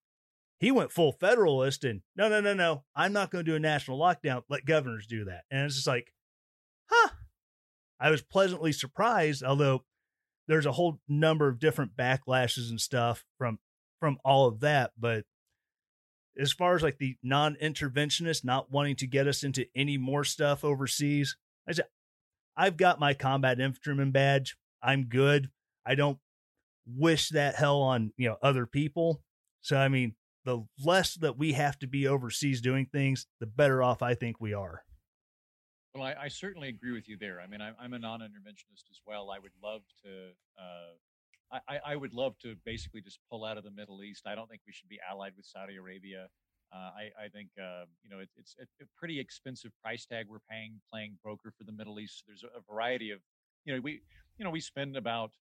he 0.59 0.71
went 0.71 0.91
full 0.91 1.11
federalist 1.11 1.83
and 1.83 2.01
no, 2.15 2.29
no, 2.29 2.39
no, 2.39 2.53
no, 2.53 2.83
I'm 2.95 3.11
not 3.11 3.29
going 3.29 3.43
to 3.43 3.51
do 3.51 3.55
a 3.55 3.59
national 3.59 3.99
lockdown. 3.99 4.43
Let 4.49 4.65
governors 4.65 5.05
do 5.05 5.25
that. 5.25 5.43
And 5.51 5.65
it's 5.65 5.75
just 5.75 5.87
like, 5.87 6.13
huh. 6.89 7.09
I 7.99 8.09
was 8.09 8.21
pleasantly 8.21 8.71
surprised, 8.71 9.43
although 9.43 9.83
there's 10.47 10.65
a 10.65 10.71
whole 10.71 11.01
number 11.09 11.49
of 11.49 11.59
different 11.59 11.97
backlashes 11.97 12.69
and 12.69 12.79
stuff 12.79 13.25
from 13.37 13.59
from 13.99 14.17
all 14.23 14.47
of 14.47 14.61
that. 14.61 14.91
But 14.97 15.25
as 16.39 16.53
far 16.53 16.75
as 16.75 16.81
like 16.81 16.97
the 16.97 17.17
non-interventionist 17.21 18.45
not 18.45 18.71
wanting 18.71 18.95
to 18.97 19.07
get 19.07 19.27
us 19.27 19.43
into 19.43 19.65
any 19.75 19.97
more 19.97 20.23
stuff 20.23 20.63
overseas, 20.63 21.35
I 21.67 21.73
said 21.73 21.87
I've 22.59 22.75
got 22.75 22.99
my 22.99 23.13
combat 23.13 23.61
infantryman 23.61 24.11
badge. 24.11 24.57
I'm 24.83 25.05
good. 25.05 25.49
I 25.85 25.95
don't 25.95 26.17
wish 26.85 27.29
that 27.29 27.55
hell 27.55 27.81
on, 27.81 28.11
you 28.17 28.27
know, 28.27 28.35
other 28.43 28.65
people. 28.65 29.23
So 29.61 29.77
I 29.77 29.87
mean, 29.87 30.15
the 30.43 30.65
less 30.83 31.15
that 31.15 31.37
we 31.37 31.53
have 31.53 31.79
to 31.79 31.87
be 31.87 32.05
overseas 32.05 32.59
doing 32.59 32.85
things, 32.85 33.27
the 33.39 33.45
better 33.45 33.81
off 33.81 34.01
I 34.01 34.13
think 34.13 34.41
we 34.41 34.53
are. 34.53 34.83
Well, 35.95 36.03
I, 36.03 36.15
I 36.23 36.27
certainly 36.27 36.67
agree 36.67 36.91
with 36.91 37.07
you 37.07 37.15
there. 37.17 37.39
I 37.39 37.47
mean, 37.47 37.61
I'm, 37.61 37.75
I'm 37.79 37.93
a 37.93 37.99
non-interventionist 37.99 38.91
as 38.91 38.99
well. 39.07 39.31
I 39.31 39.39
would 39.39 39.53
love 39.63 39.81
to. 40.03 40.09
Uh, 40.61 41.59
I, 41.67 41.93
I 41.93 41.95
would 41.95 42.13
love 42.13 42.37
to 42.39 42.55
basically 42.65 43.01
just 43.01 43.19
pull 43.31 43.43
out 43.43 43.57
of 43.57 43.63
the 43.63 43.71
Middle 43.71 44.03
East. 44.03 44.27
I 44.27 44.35
don't 44.35 44.47
think 44.49 44.61
we 44.67 44.73
should 44.73 44.89
be 44.89 44.99
allied 45.09 45.31
with 45.35 45.45
Saudi 45.45 45.77
Arabia. 45.77 46.27
Uh, 46.71 46.91
I, 46.93 47.25
I, 47.25 47.27
think 47.29 47.49
uh, 47.59 47.85
you 48.03 48.11
know 48.11 48.19
it, 48.19 48.29
it's 48.37 48.55
a, 48.59 48.63
a, 48.83 48.87
pretty 48.95 49.19
expensive 49.19 49.71
price 49.81 50.05
tag 50.05 50.27
we're 50.29 50.37
paying 50.49 50.79
playing 50.91 51.17
broker 51.23 51.51
for 51.57 51.63
the 51.63 51.71
Middle 51.71 51.99
East. 51.99 52.23
There's 52.27 52.43
a, 52.43 52.59
a 52.59 52.61
variety 52.71 53.09
of 53.09 53.19
you 53.65 53.73
know 53.73 53.81
we 53.81 54.01
you 54.37 54.45
know 54.45 54.51
we 54.51 54.59
spend 54.59 54.95
about 54.95 55.31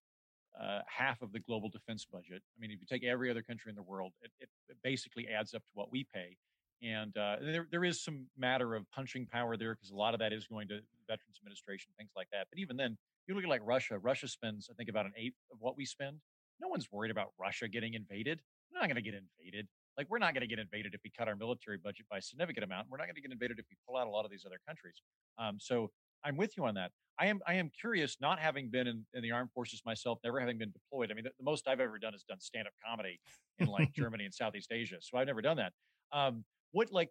uh, 0.59 0.79
half 0.87 1.21
of 1.21 1.31
the 1.31 1.39
global 1.39 1.69
defense 1.69 2.05
budget. 2.11 2.41
I 2.57 2.59
mean, 2.59 2.71
if 2.71 2.79
you 2.81 2.87
take 2.89 3.03
every 3.03 3.29
other 3.29 3.43
country 3.43 3.69
in 3.69 3.75
the 3.75 3.83
world, 3.83 4.13
it, 4.21 4.31
it 4.39 4.49
basically 4.83 5.27
adds 5.27 5.53
up 5.53 5.61
to 5.61 5.71
what 5.73 5.91
we 5.91 6.05
pay. 6.13 6.35
And 6.81 7.15
uh, 7.17 7.35
there, 7.41 7.67
there 7.71 7.83
is 7.83 8.01
some 8.01 8.25
matter 8.37 8.73
of 8.73 8.89
punching 8.91 9.27
power 9.27 9.57
there 9.57 9.75
because 9.75 9.91
a 9.91 9.95
lot 9.95 10.13
of 10.13 10.19
that 10.21 10.31
is 10.31 10.47
going 10.47 10.67
to 10.69 10.79
Veterans 11.07 11.37
Administration, 11.41 11.91
things 11.97 12.11
like 12.15 12.27
that. 12.31 12.47
But 12.49 12.59
even 12.59 12.77
then, 12.77 12.97
you 13.27 13.35
look 13.35 13.43
at 13.43 13.49
like 13.49 13.61
Russia. 13.63 13.99
Russia 13.99 14.27
spends, 14.27 14.69
I 14.71 14.73
think, 14.73 14.89
about 14.89 15.05
an 15.05 15.13
eighth 15.17 15.35
of 15.51 15.57
what 15.59 15.77
we 15.77 15.85
spend. 15.85 16.17
No 16.61 16.67
one's 16.67 16.87
worried 16.91 17.11
about 17.11 17.33
Russia 17.37 17.67
getting 17.67 17.93
invaded. 17.93 18.39
They're 18.71 18.81
not 18.81 18.87
going 18.87 19.01
to 19.01 19.01
get 19.01 19.13
invaded 19.13 19.67
Like 19.99 20.09
we're 20.09 20.19
not 20.19 20.33
going 20.33 20.41
to 20.41 20.47
get 20.47 20.59
invaded 20.59 20.93
if 20.95 21.01
we 21.03 21.11
cut 21.11 21.27
our 21.27 21.35
military 21.35 21.77
budget 21.77 22.05
by 22.09 22.19
a 22.19 22.21
significant 22.21 22.63
amount. 22.63 22.87
We're 22.89 22.99
not 22.99 23.07
going 23.07 23.15
to 23.15 23.21
get 23.21 23.33
invaded 23.33 23.59
if 23.59 23.65
we 23.69 23.75
pull 23.85 23.97
out 23.97 24.07
a 24.07 24.09
lot 24.09 24.23
of 24.23 24.31
these 24.31 24.45
other 24.45 24.59
countries. 24.65 25.01
Um, 25.37 25.57
so 25.59 25.91
I'm 26.23 26.37
with 26.37 26.55
you 26.55 26.63
on 26.63 26.73
that. 26.75 26.91
I 27.19 27.25
am 27.25 27.41
I 27.45 27.55
am 27.55 27.69
curious, 27.77 28.15
not 28.21 28.39
having 28.39 28.69
been 28.69 28.87
in, 28.87 29.05
in 29.13 29.21
the 29.21 29.31
armed 29.31 29.51
forces 29.51 29.81
myself, 29.85 30.19
never 30.23 30.39
having 30.39 30.57
been 30.57 30.71
deployed. 30.71 31.11
I 31.11 31.15
mean, 31.15 31.25
the, 31.25 31.31
the 31.37 31.43
most 31.43 31.67
I've 31.67 31.81
ever 31.81 31.99
done 31.99 32.15
is 32.15 32.23
done 32.23 32.39
stand 32.39 32.65
up 32.65 32.73
comedy 32.87 33.19
in 33.57 33.67
like 33.67 33.91
Germany 33.93 34.23
and 34.23 34.33
Southeast 34.33 34.71
Asia. 34.71 34.95
So 35.01 35.17
I've 35.17 35.27
never 35.27 35.41
done 35.41 35.57
that. 35.57 35.73
Um, 36.13 36.45
what 36.71 36.93
like 36.93 37.09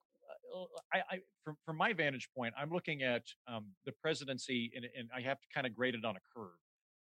uh, 0.57 0.65
I, 0.95 0.99
I 1.11 1.19
from 1.45 1.57
from 1.67 1.77
my 1.77 1.93
vantage 1.93 2.31
point, 2.35 2.55
I'm 2.59 2.71
looking 2.71 3.03
at 3.03 3.25
um, 3.47 3.67
the 3.85 3.93
presidency, 4.01 4.73
and, 4.75 4.87
and 4.99 5.11
I 5.15 5.21
have 5.21 5.39
to 5.41 5.47
kind 5.55 5.67
of 5.67 5.75
grade 5.75 5.95
it 5.95 6.07
on 6.07 6.17
a 6.17 6.21
curve 6.35 6.57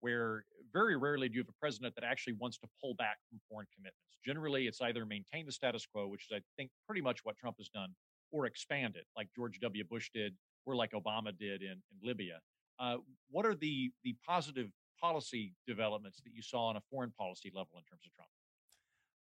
where 0.01 0.43
very 0.74 0.96
rarely 0.96 1.29
do 1.29 1.36
you 1.36 1.41
have 1.41 1.50
a 1.50 1.60
president 1.60 1.96
that 1.96 2.03
actually 2.03 2.34
wants 2.34 2.58
to 2.60 2.67
pull 2.81 2.93
back 2.96 3.17
from 3.29 3.39
foreign 3.50 3.67
commitments. 3.75 4.17
Generally, 4.25 4.67
it's 4.67 4.81
either 4.81 5.05
maintain 5.05 5.46
the 5.46 5.51
status 5.51 5.86
quo, 5.86 6.08
which 6.08 6.27
is, 6.29 6.36
I 6.36 6.41
think, 6.58 6.72
pretty 6.86 7.01
much 7.01 7.20
what 7.24 7.38
Trump 7.38 7.58
has 7.58 7.70
done, 7.70 7.89
or 8.31 8.46
expand 8.46 8.96
it, 8.96 9.05
like 9.15 9.29
George 9.36 9.60
W. 9.60 9.84
Bush 9.84 10.10
did, 10.13 10.34
or 10.65 10.75
like 10.75 10.91
Obama 10.91 11.38
did 11.38 11.62
in, 11.62 11.72
in 11.72 11.98
Libya. 12.03 12.39
Uh, 12.79 12.98
what 13.29 13.46
are 13.46 13.55
the 13.55 13.91
the 14.03 14.15
positive 14.27 14.70
policy 15.00 15.53
developments 15.67 16.22
that 16.24 16.34
you 16.34 16.41
saw 16.41 16.67
on 16.67 16.77
a 16.77 16.81
foreign 16.91 17.12
policy 17.12 17.51
level 17.53 17.72
in 17.75 17.84
terms 17.84 18.01
of 18.05 18.13
Trump? 18.13 18.29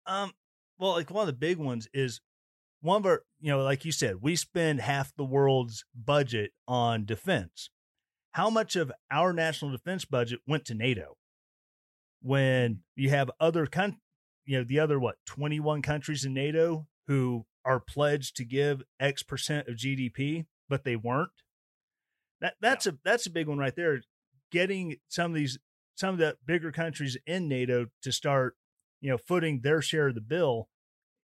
Um, 0.07 0.33
well, 0.79 0.93
like 0.93 1.11
one 1.11 1.23
of 1.23 1.27
the 1.27 1.39
big 1.39 1.59
ones 1.59 1.89
is 1.93 2.21
one 2.81 3.03
of 3.03 3.07
our, 3.07 3.23
you 3.41 3.51
know, 3.51 3.63
like 3.63 3.85
you 3.85 3.93
said, 3.93 4.17
we 4.23 4.37
spend 4.37 4.81
half 4.81 5.15
the 5.17 5.25
world's 5.25 5.85
budget 5.95 6.53
on 6.67 7.05
defense 7.05 7.71
how 8.33 8.51
much 8.51 8.77
of 8.77 8.93
our 9.11 9.33
national 9.33 9.71
defense 9.71 10.05
budget 10.05 10.41
went 10.47 10.65
to 10.67 10.75
NATO 10.75 11.17
when 12.23 12.81
you 12.97 13.11
have 13.11 13.31
other 13.41 13.67
con- 13.67 13.99
you 14.45 14.59
know 14.59 14.65
the 14.65 14.81
other 14.81 14.99
what 14.99 15.17
21 15.27 15.83
countries 15.83 16.25
in 16.25 16.35
NATO 16.35 16.87
who 17.07 17.47
are 17.65 17.81
pledged 17.81 18.37
to 18.37 18.45
give 18.45 18.83
X 19.01 19.23
percent 19.23 19.69
of 19.69 19.77
GDP 19.77 20.47
but 20.69 20.85
they 20.85 20.97
weren't 20.97 21.31
that 22.41 22.55
that's 22.61 22.87
yeah. 22.87 22.93
a 22.93 22.97
that's 23.05 23.27
a 23.27 23.31
big 23.31 23.49
one 23.49 23.59
right 23.59 23.77
there 23.77 24.03
getting 24.51 24.97
some 25.09 25.31
of 25.31 25.37
these 25.37 25.59
some 25.97 26.15
of 26.15 26.19
the 26.19 26.37
bigger 26.47 26.73
countries 26.73 27.17
in 27.27 27.49
NATO 27.49 27.87
to 28.03 28.13
start 28.13 28.57
you 29.01 29.11
know 29.11 29.19
footing 29.19 29.61
their 29.63 29.83
share 29.83 30.09
of 30.09 30.15
the 30.15 30.21
bill 30.21 30.69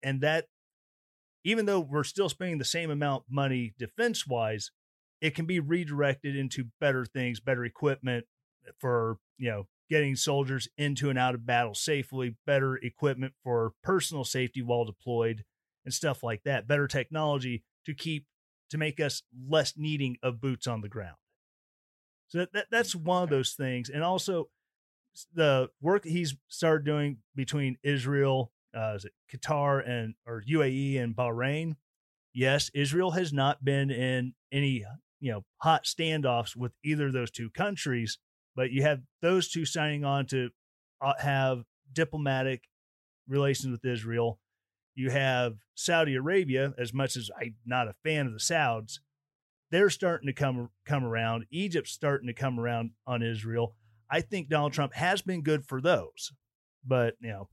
and 0.02 0.20
that 0.20 0.46
even 1.44 1.66
though 1.66 1.80
we're 1.80 2.04
still 2.04 2.28
spending 2.28 2.58
the 2.58 2.64
same 2.64 2.90
amount 2.90 3.24
money 3.28 3.74
defense 3.78 4.26
wise 4.26 4.70
it 5.22 5.36
can 5.36 5.46
be 5.46 5.60
redirected 5.60 6.36
into 6.36 6.66
better 6.80 7.06
things, 7.06 7.38
better 7.38 7.64
equipment 7.64 8.26
for, 8.78 9.18
you 9.38 9.48
know, 9.48 9.68
getting 9.88 10.16
soldiers 10.16 10.68
into 10.76 11.10
and 11.10 11.18
out 11.18 11.34
of 11.34 11.46
battle 11.46 11.74
safely, 11.74 12.34
better 12.44 12.76
equipment 12.76 13.32
for 13.44 13.72
personal 13.84 14.24
safety 14.24 14.60
while 14.60 14.84
deployed 14.84 15.44
and 15.84 15.94
stuff 15.94 16.24
like 16.24 16.42
that, 16.42 16.66
better 16.66 16.88
technology 16.88 17.62
to 17.86 17.94
keep 17.94 18.26
to 18.70 18.78
make 18.78 18.98
us 18.98 19.22
less 19.48 19.74
needing 19.76 20.16
of 20.22 20.40
boots 20.40 20.66
on 20.66 20.80
the 20.80 20.88
ground. 20.88 21.16
So 22.28 22.38
that, 22.38 22.52
that 22.54 22.66
that's 22.70 22.94
one 22.94 23.22
of 23.22 23.30
those 23.30 23.52
things. 23.52 23.90
And 23.90 24.02
also 24.02 24.48
the 25.34 25.68
work 25.80 26.04
he's 26.04 26.34
started 26.48 26.84
doing 26.84 27.18
between 27.36 27.76
Israel, 27.84 28.50
uh, 28.74 28.94
is 28.96 29.04
it 29.04 29.12
Qatar 29.32 29.88
and 29.88 30.14
or 30.26 30.42
UAE 30.50 31.00
and 31.00 31.14
Bahrain. 31.14 31.76
Yes, 32.34 32.70
Israel 32.74 33.12
has 33.12 33.32
not 33.32 33.62
been 33.64 33.90
in 33.90 34.34
any 34.50 34.84
you 35.22 35.30
know 35.30 35.44
hot 35.58 35.84
standoffs 35.84 36.54
with 36.56 36.72
either 36.84 37.06
of 37.06 37.12
those 37.12 37.30
two 37.30 37.48
countries, 37.48 38.18
but 38.54 38.72
you 38.72 38.82
have 38.82 39.00
those 39.22 39.48
two 39.48 39.64
signing 39.64 40.04
on 40.04 40.26
to 40.26 40.50
uh, 41.00 41.14
have 41.18 41.62
diplomatic 41.92 42.64
relations 43.28 43.70
with 43.70 43.84
Israel. 43.84 44.40
You 44.94 45.10
have 45.10 45.54
Saudi 45.74 46.16
Arabia, 46.16 46.74
as 46.76 46.92
much 46.92 47.16
as 47.16 47.30
I'm 47.40 47.54
not 47.64 47.88
a 47.88 47.94
fan 48.04 48.26
of 48.26 48.32
the 48.34 48.40
Sauds, 48.40 49.00
they're 49.70 49.90
starting 49.90 50.26
to 50.26 50.34
come 50.34 50.70
come 50.84 51.04
around. 51.04 51.46
Egypt's 51.50 51.92
starting 51.92 52.26
to 52.26 52.34
come 52.34 52.58
around 52.58 52.90
on 53.06 53.22
Israel. 53.22 53.76
I 54.10 54.20
think 54.20 54.48
Donald 54.48 54.72
Trump 54.72 54.92
has 54.94 55.22
been 55.22 55.42
good 55.42 55.64
for 55.64 55.80
those, 55.80 56.32
but 56.84 57.14
you 57.20 57.30
know, 57.30 57.48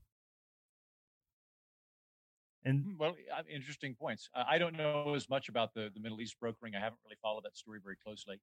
and 2.64 2.82
hmm, 2.82 2.92
well, 2.98 3.16
interesting 3.48 3.94
points. 3.94 4.28
Uh, 4.34 4.44
I 4.48 4.58
don't 4.58 4.76
know 4.76 5.14
as 5.14 5.28
much 5.28 5.48
about 5.48 5.74
the, 5.74 5.90
the 5.94 6.00
Middle 6.00 6.20
East 6.20 6.36
brokering. 6.40 6.74
I 6.74 6.80
haven't 6.80 6.98
really 7.04 7.18
followed 7.22 7.44
that 7.44 7.56
story 7.56 7.80
very 7.82 7.96
closely. 8.04 8.40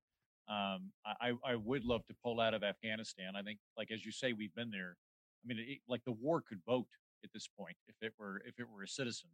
Um, 0.50 0.92
I, 1.06 1.34
I 1.44 1.56
would 1.56 1.84
love 1.84 2.06
to 2.06 2.16
pull 2.24 2.40
out 2.40 2.54
of 2.54 2.64
Afghanistan. 2.64 3.34
I 3.36 3.42
think, 3.42 3.60
like 3.78 3.92
as 3.92 4.06
you 4.06 4.12
say, 4.12 4.32
we've 4.34 4.56
been 4.56 4.72
there. 4.72 4.96
I 5.44 5.48
mean, 5.48 5.60
it, 5.60 5.80
like 5.88 6.04
the 6.06 6.14
war 6.14 6.42
could 6.42 6.62
vote 6.66 6.88
at 7.24 7.32
this 7.34 7.48
point 7.48 7.76
if 7.88 7.96
it 8.02 8.14
were 8.18 8.42
if 8.46 8.60
it 8.60 8.68
were 8.74 8.84
a 8.84 8.88
citizen, 8.88 9.30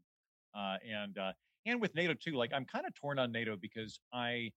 uh, 0.56 0.78
and 0.88 1.18
uh, 1.18 1.34
and 1.68 1.80
with 1.80 1.94
NATO 1.94 2.14
too. 2.16 2.34
Like 2.34 2.52
I'm 2.52 2.66
kind 2.66 2.86
of 2.88 2.96
torn 2.96 3.20
on 3.20 3.32
NATO 3.32 3.56
because 3.56 4.00
I 4.12 4.52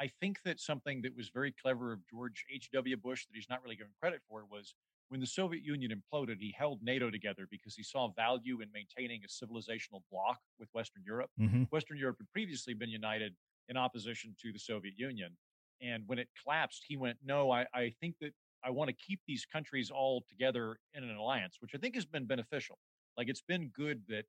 I 0.00 0.10
think 0.20 0.38
that 0.44 0.60
something 0.60 1.00
that 1.02 1.16
was 1.16 1.30
very 1.30 1.54
clever 1.62 1.92
of 1.92 2.00
George 2.08 2.44
H. 2.52 2.70
W. 2.72 2.96
Bush 2.96 3.24
that 3.26 3.34
he's 3.34 3.48
not 3.48 3.62
really 3.62 3.76
given 3.76 3.92
credit 4.00 4.20
for 4.28 4.44
was 4.50 4.74
when 5.12 5.20
the 5.20 5.26
Soviet 5.26 5.62
Union 5.62 5.92
imploded, 5.92 6.38
he 6.40 6.54
held 6.56 6.82
NATO 6.82 7.10
together 7.10 7.46
because 7.50 7.74
he 7.74 7.82
saw 7.82 8.10
value 8.16 8.62
in 8.62 8.68
maintaining 8.72 9.20
a 9.22 9.28
civilizational 9.28 10.00
bloc 10.10 10.38
with 10.58 10.70
Western 10.72 11.02
Europe. 11.04 11.28
Mm-hmm. 11.38 11.64
Western 11.64 11.98
Europe 11.98 12.16
had 12.18 12.30
previously 12.30 12.72
been 12.72 12.88
united 12.88 13.34
in 13.68 13.76
opposition 13.76 14.34
to 14.40 14.52
the 14.52 14.58
Soviet 14.58 14.94
Union. 14.96 15.36
And 15.82 16.04
when 16.06 16.18
it 16.18 16.28
collapsed, 16.42 16.84
he 16.88 16.96
went, 16.96 17.18
No, 17.22 17.50
I, 17.50 17.66
I 17.74 17.92
think 18.00 18.14
that 18.22 18.32
I 18.64 18.70
want 18.70 18.88
to 18.88 18.96
keep 18.96 19.20
these 19.28 19.44
countries 19.44 19.90
all 19.90 20.24
together 20.30 20.78
in 20.94 21.04
an 21.04 21.14
alliance, 21.14 21.56
which 21.60 21.72
I 21.74 21.78
think 21.78 21.94
has 21.94 22.06
been 22.06 22.24
beneficial. 22.24 22.78
Like 23.18 23.28
it's 23.28 23.42
been 23.46 23.68
good 23.68 24.00
that 24.08 24.24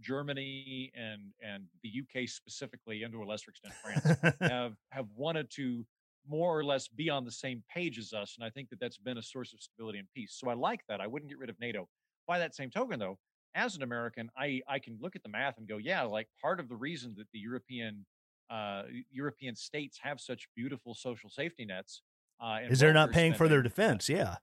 Germany 0.00 0.90
and 0.96 1.32
and 1.40 1.66
the 1.84 1.92
UK 2.02 2.28
specifically, 2.28 3.04
and 3.04 3.12
to 3.12 3.22
a 3.22 3.24
lesser 3.24 3.52
extent 3.52 3.74
France, 3.74 4.36
have 4.40 4.74
have 4.90 5.06
wanted 5.14 5.48
to 5.52 5.86
more 6.28 6.58
or 6.58 6.64
less 6.64 6.88
be 6.88 7.10
on 7.10 7.24
the 7.24 7.30
same 7.30 7.62
page 7.72 7.98
as 7.98 8.12
us. 8.12 8.36
And 8.38 8.44
I 8.44 8.50
think 8.50 8.70
that 8.70 8.80
that's 8.80 8.98
been 8.98 9.18
a 9.18 9.22
source 9.22 9.52
of 9.52 9.60
stability 9.60 9.98
and 9.98 10.08
peace. 10.14 10.36
So 10.38 10.48
I 10.48 10.54
like 10.54 10.80
that. 10.88 11.00
I 11.00 11.06
wouldn't 11.06 11.30
get 11.30 11.38
rid 11.38 11.50
of 11.50 11.58
NATO. 11.60 11.88
By 12.26 12.38
that 12.38 12.54
same 12.54 12.70
token, 12.70 12.98
though, 12.98 13.18
as 13.54 13.76
an 13.76 13.82
American, 13.82 14.30
I, 14.36 14.62
I 14.68 14.78
can 14.78 14.98
look 15.00 15.14
at 15.16 15.22
the 15.22 15.28
math 15.28 15.58
and 15.58 15.68
go, 15.68 15.76
yeah, 15.76 16.02
like 16.02 16.28
part 16.40 16.58
of 16.60 16.68
the 16.68 16.76
reason 16.76 17.14
that 17.18 17.26
the 17.32 17.38
European 17.38 18.06
uh, 18.50 18.82
European 19.10 19.56
states 19.56 19.98
have 20.02 20.20
such 20.20 20.48
beautiful 20.54 20.94
social 20.94 21.30
safety 21.30 21.64
nets 21.64 22.02
uh, 22.42 22.58
is 22.68 22.78
they're 22.78 22.92
not 22.92 23.10
paying 23.10 23.32
for 23.32 23.48
their 23.48 23.62
defense. 23.62 24.08
Yeah, 24.08 24.36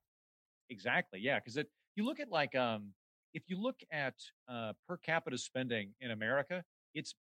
exactly. 0.69 1.19
Yeah, 1.21 1.39
because 1.39 1.57
it 1.57 1.67
you 1.95 2.05
look 2.05 2.19
at 2.19 2.29
like 2.29 2.55
um, 2.55 2.93
if 3.33 3.43
you 3.47 3.61
look 3.61 3.79
at 3.91 4.15
uh, 4.49 4.73
per 4.87 4.97
capita 4.97 5.37
spending 5.37 5.93
in 6.01 6.11
America, 6.11 6.63
it's 6.93 7.13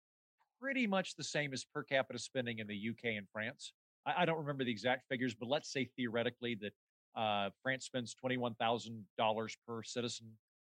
pretty 0.60 0.86
much 0.86 1.16
the 1.16 1.24
same 1.24 1.52
as 1.52 1.64
per 1.64 1.82
capita 1.82 2.18
spending 2.18 2.58
in 2.58 2.66
the 2.66 2.90
UK 2.90 3.16
and 3.16 3.26
France. 3.32 3.72
I, 4.16 4.22
I 4.22 4.24
don't 4.24 4.38
remember 4.38 4.64
the 4.64 4.70
exact 4.70 5.08
figures, 5.08 5.34
but 5.34 5.48
let's 5.48 5.72
say 5.72 5.88
theoretically 5.96 6.56
that 6.56 6.72
uh, 7.20 7.50
France 7.62 7.84
spends 7.84 8.14
twenty-one 8.14 8.54
thousand 8.54 9.04
dollars 9.18 9.56
per 9.66 9.82
citizen. 9.82 10.28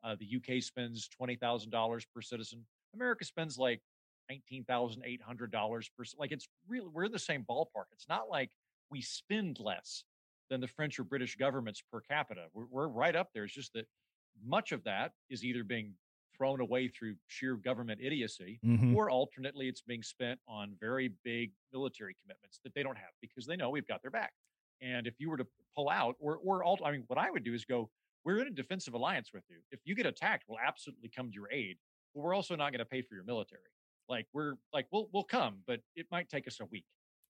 Uh, 0.03 0.15
the 0.19 0.37
UK 0.37 0.61
spends 0.63 1.07
twenty 1.07 1.35
thousand 1.35 1.71
dollars 1.71 2.05
per 2.13 2.21
citizen. 2.21 2.65
America 2.93 3.25
spends 3.25 3.57
like 3.57 3.81
nineteen 4.29 4.63
thousand 4.63 5.03
eight 5.05 5.21
hundred 5.21 5.51
dollars 5.51 5.89
per. 5.97 6.05
Like 6.17 6.31
it's 6.31 6.47
really 6.67 6.87
we're 6.91 7.05
in 7.05 7.11
the 7.11 7.19
same 7.19 7.45
ballpark. 7.49 7.85
It's 7.93 8.07
not 8.09 8.29
like 8.29 8.51
we 8.89 9.01
spend 9.01 9.59
less 9.59 10.03
than 10.49 10.61
the 10.61 10.67
French 10.67 10.99
or 10.99 11.03
British 11.03 11.37
governments 11.37 11.81
per 11.91 12.01
capita. 12.01 12.45
We're, 12.53 12.65
we're 12.69 12.87
right 12.87 13.15
up 13.15 13.29
there. 13.33 13.45
It's 13.45 13.53
just 13.53 13.73
that 13.73 13.87
much 14.45 14.71
of 14.71 14.83
that 14.83 15.11
is 15.29 15.43
either 15.43 15.63
being 15.63 15.93
thrown 16.41 16.59
away 16.59 16.87
through 16.87 17.13
sheer 17.27 17.55
government 17.55 17.99
idiocy, 18.01 18.59
mm-hmm. 18.65 18.95
or 18.95 19.11
alternately, 19.11 19.67
it's 19.67 19.81
being 19.81 20.01
spent 20.01 20.39
on 20.47 20.73
very 20.79 21.13
big 21.23 21.51
military 21.71 22.15
commitments 22.19 22.59
that 22.63 22.73
they 22.73 22.81
don't 22.81 22.97
have 22.97 23.13
because 23.21 23.45
they 23.45 23.55
know 23.55 23.69
we've 23.69 23.87
got 23.87 24.01
their 24.01 24.09
back. 24.09 24.31
And 24.81 25.05
if 25.05 25.13
you 25.19 25.29
were 25.29 25.37
to 25.37 25.45
pull 25.75 25.89
out, 25.89 26.15
or 26.19 26.39
or 26.43 26.63
alt- 26.63 26.81
I 26.83 26.91
mean, 26.91 27.03
what 27.05 27.19
I 27.19 27.29
would 27.29 27.43
do 27.43 27.53
is 27.53 27.63
go, 27.63 27.91
we're 28.25 28.39
in 28.39 28.47
a 28.47 28.51
defensive 28.51 28.95
alliance 28.95 29.29
with 29.31 29.43
you. 29.49 29.57
If 29.69 29.81
you 29.85 29.93
get 29.93 30.07
attacked, 30.07 30.45
we'll 30.47 30.57
absolutely 30.65 31.11
come 31.15 31.27
to 31.27 31.33
your 31.33 31.51
aid, 31.51 31.77
but 32.15 32.21
we're 32.21 32.33
also 32.33 32.55
not 32.55 32.71
going 32.71 32.79
to 32.79 32.85
pay 32.85 33.03
for 33.03 33.13
your 33.13 33.23
military. 33.23 33.61
Like 34.09 34.25
we're 34.33 34.55
like 34.73 34.87
we'll 34.91 35.09
we'll 35.13 35.23
come, 35.23 35.57
but 35.67 35.81
it 35.95 36.07
might 36.11 36.27
take 36.27 36.47
us 36.47 36.59
a 36.59 36.65
week. 36.65 36.85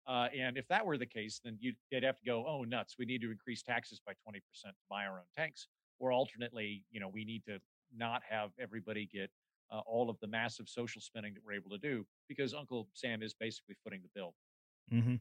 Uh, 0.07 0.27
and 0.37 0.57
if 0.57 0.65
that 0.69 0.85
were 0.85 0.97
the 0.97 1.05
case, 1.05 1.41
then 1.43 1.57
you'd, 1.59 1.75
they'd 1.91 2.03
have 2.03 2.17
to 2.17 2.25
go, 2.25 2.45
oh 2.47 2.63
nuts, 2.63 2.95
we 2.97 3.05
need 3.05 3.21
to 3.21 3.29
increase 3.29 3.61
taxes 3.61 3.99
by 4.05 4.13
twenty 4.23 4.39
percent 4.39 4.73
to 4.73 4.85
buy 4.89 5.05
our 5.05 5.17
own 5.17 5.31
tanks. 5.37 5.67
Or 5.99 6.13
alternately, 6.13 6.85
you 6.89 6.99
know, 7.01 7.09
we 7.09 7.25
need 7.25 7.43
to 7.45 7.59
not 7.95 8.21
have 8.29 8.51
everybody 8.59 9.09
get 9.11 9.29
uh, 9.71 9.79
all 9.85 10.09
of 10.09 10.17
the 10.21 10.27
massive 10.27 10.67
social 10.67 11.01
spending 11.01 11.33
that 11.33 11.41
we're 11.45 11.53
able 11.53 11.69
to 11.69 11.77
do 11.77 12.05
because 12.27 12.53
Uncle 12.53 12.87
Sam 12.93 13.21
is 13.23 13.33
basically 13.33 13.75
footing 13.83 14.01
the 14.01 14.09
bill. 14.13 14.33
Mm-hmm. 14.91 15.15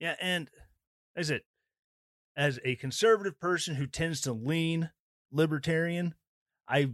Yeah, 0.00 0.16
and 0.20 0.50
is 1.16 1.30
it 1.30 1.44
as 2.36 2.58
a 2.64 2.76
conservative 2.76 3.40
person 3.40 3.76
who 3.76 3.86
tends 3.86 4.20
to 4.22 4.32
lean 4.32 4.90
libertarian, 5.30 6.14
I 6.68 6.90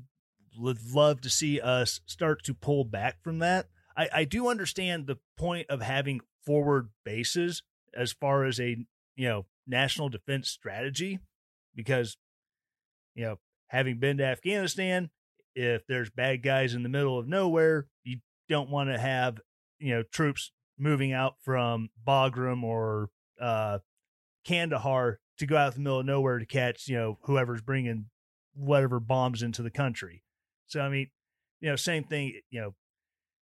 would 0.58 0.78
love 0.92 1.20
to 1.22 1.30
see 1.30 1.60
us 1.60 2.00
start 2.06 2.42
to 2.44 2.54
pull 2.54 2.84
back 2.84 3.22
from 3.22 3.38
that. 3.38 3.68
I, 3.96 4.08
I 4.12 4.24
do 4.24 4.48
understand 4.48 5.06
the 5.06 5.18
point 5.36 5.66
of 5.70 5.80
having 5.80 6.20
forward 6.44 6.88
bases 7.04 7.62
as 7.94 8.12
far 8.12 8.44
as 8.44 8.60
a 8.60 8.76
you 9.16 9.28
know 9.28 9.46
national 9.66 10.08
defense 10.08 10.48
strategy 10.48 11.18
because 11.74 12.16
you 13.14 13.24
know 13.24 13.38
having 13.70 13.98
been 13.98 14.18
to 14.18 14.24
Afghanistan, 14.24 15.10
if 15.54 15.86
there's 15.86 16.10
bad 16.10 16.42
guys 16.42 16.74
in 16.74 16.82
the 16.82 16.88
middle 16.88 17.18
of 17.18 17.26
nowhere, 17.26 17.86
you 18.04 18.18
don't 18.48 18.70
want 18.70 18.90
to 18.90 18.98
have 18.98 19.40
you 19.78 19.94
know 19.94 20.02
troops 20.12 20.52
moving 20.78 21.12
out 21.12 21.34
from 21.42 21.88
Bagram 22.06 22.62
or 22.62 23.08
uh, 23.40 23.78
Kandahar 24.44 25.20
to 25.38 25.46
go 25.46 25.56
out 25.56 25.74
in 25.74 25.82
the 25.82 25.84
middle 25.84 26.00
of 26.00 26.06
nowhere 26.06 26.38
to 26.38 26.46
catch 26.46 26.88
you 26.88 26.96
know 26.96 27.18
whoever's 27.22 27.62
bringing 27.62 28.06
whatever 28.54 29.00
bombs 29.00 29.42
into 29.42 29.62
the 29.62 29.70
country. 29.70 30.22
So 30.66 30.80
I 30.80 30.88
mean, 30.88 31.08
you 31.60 31.70
know, 31.70 31.76
same 31.76 32.04
thing. 32.04 32.40
You 32.50 32.60
know, 32.60 32.74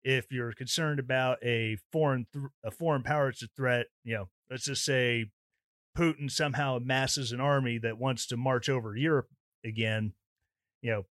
if 0.03 0.27
you're 0.31 0.53
concerned 0.53 0.99
about 0.99 1.39
a 1.43 1.79
foreign 1.93 2.27
th- 2.33 2.47
a 2.65 2.71
foreign 2.71 3.03
power 3.03 3.29
as 3.29 3.43
a 3.43 3.49
threat, 3.57 3.87
you 4.05 4.15
know, 4.15 4.29
let's 4.51 4.65
just 4.65 4.85
say 4.85 5.27
Putin 5.97 6.31
somehow 6.31 6.77
amasses 6.77 7.33
an 7.33 7.41
army 7.41 7.79
that 7.79 7.99
wants 7.99 8.27
to 8.27 8.37
march 8.37 8.69
over 8.69 8.97
Europe 8.97 9.29
again. 9.65 10.13
You 10.83 10.91
know, 10.93 11.03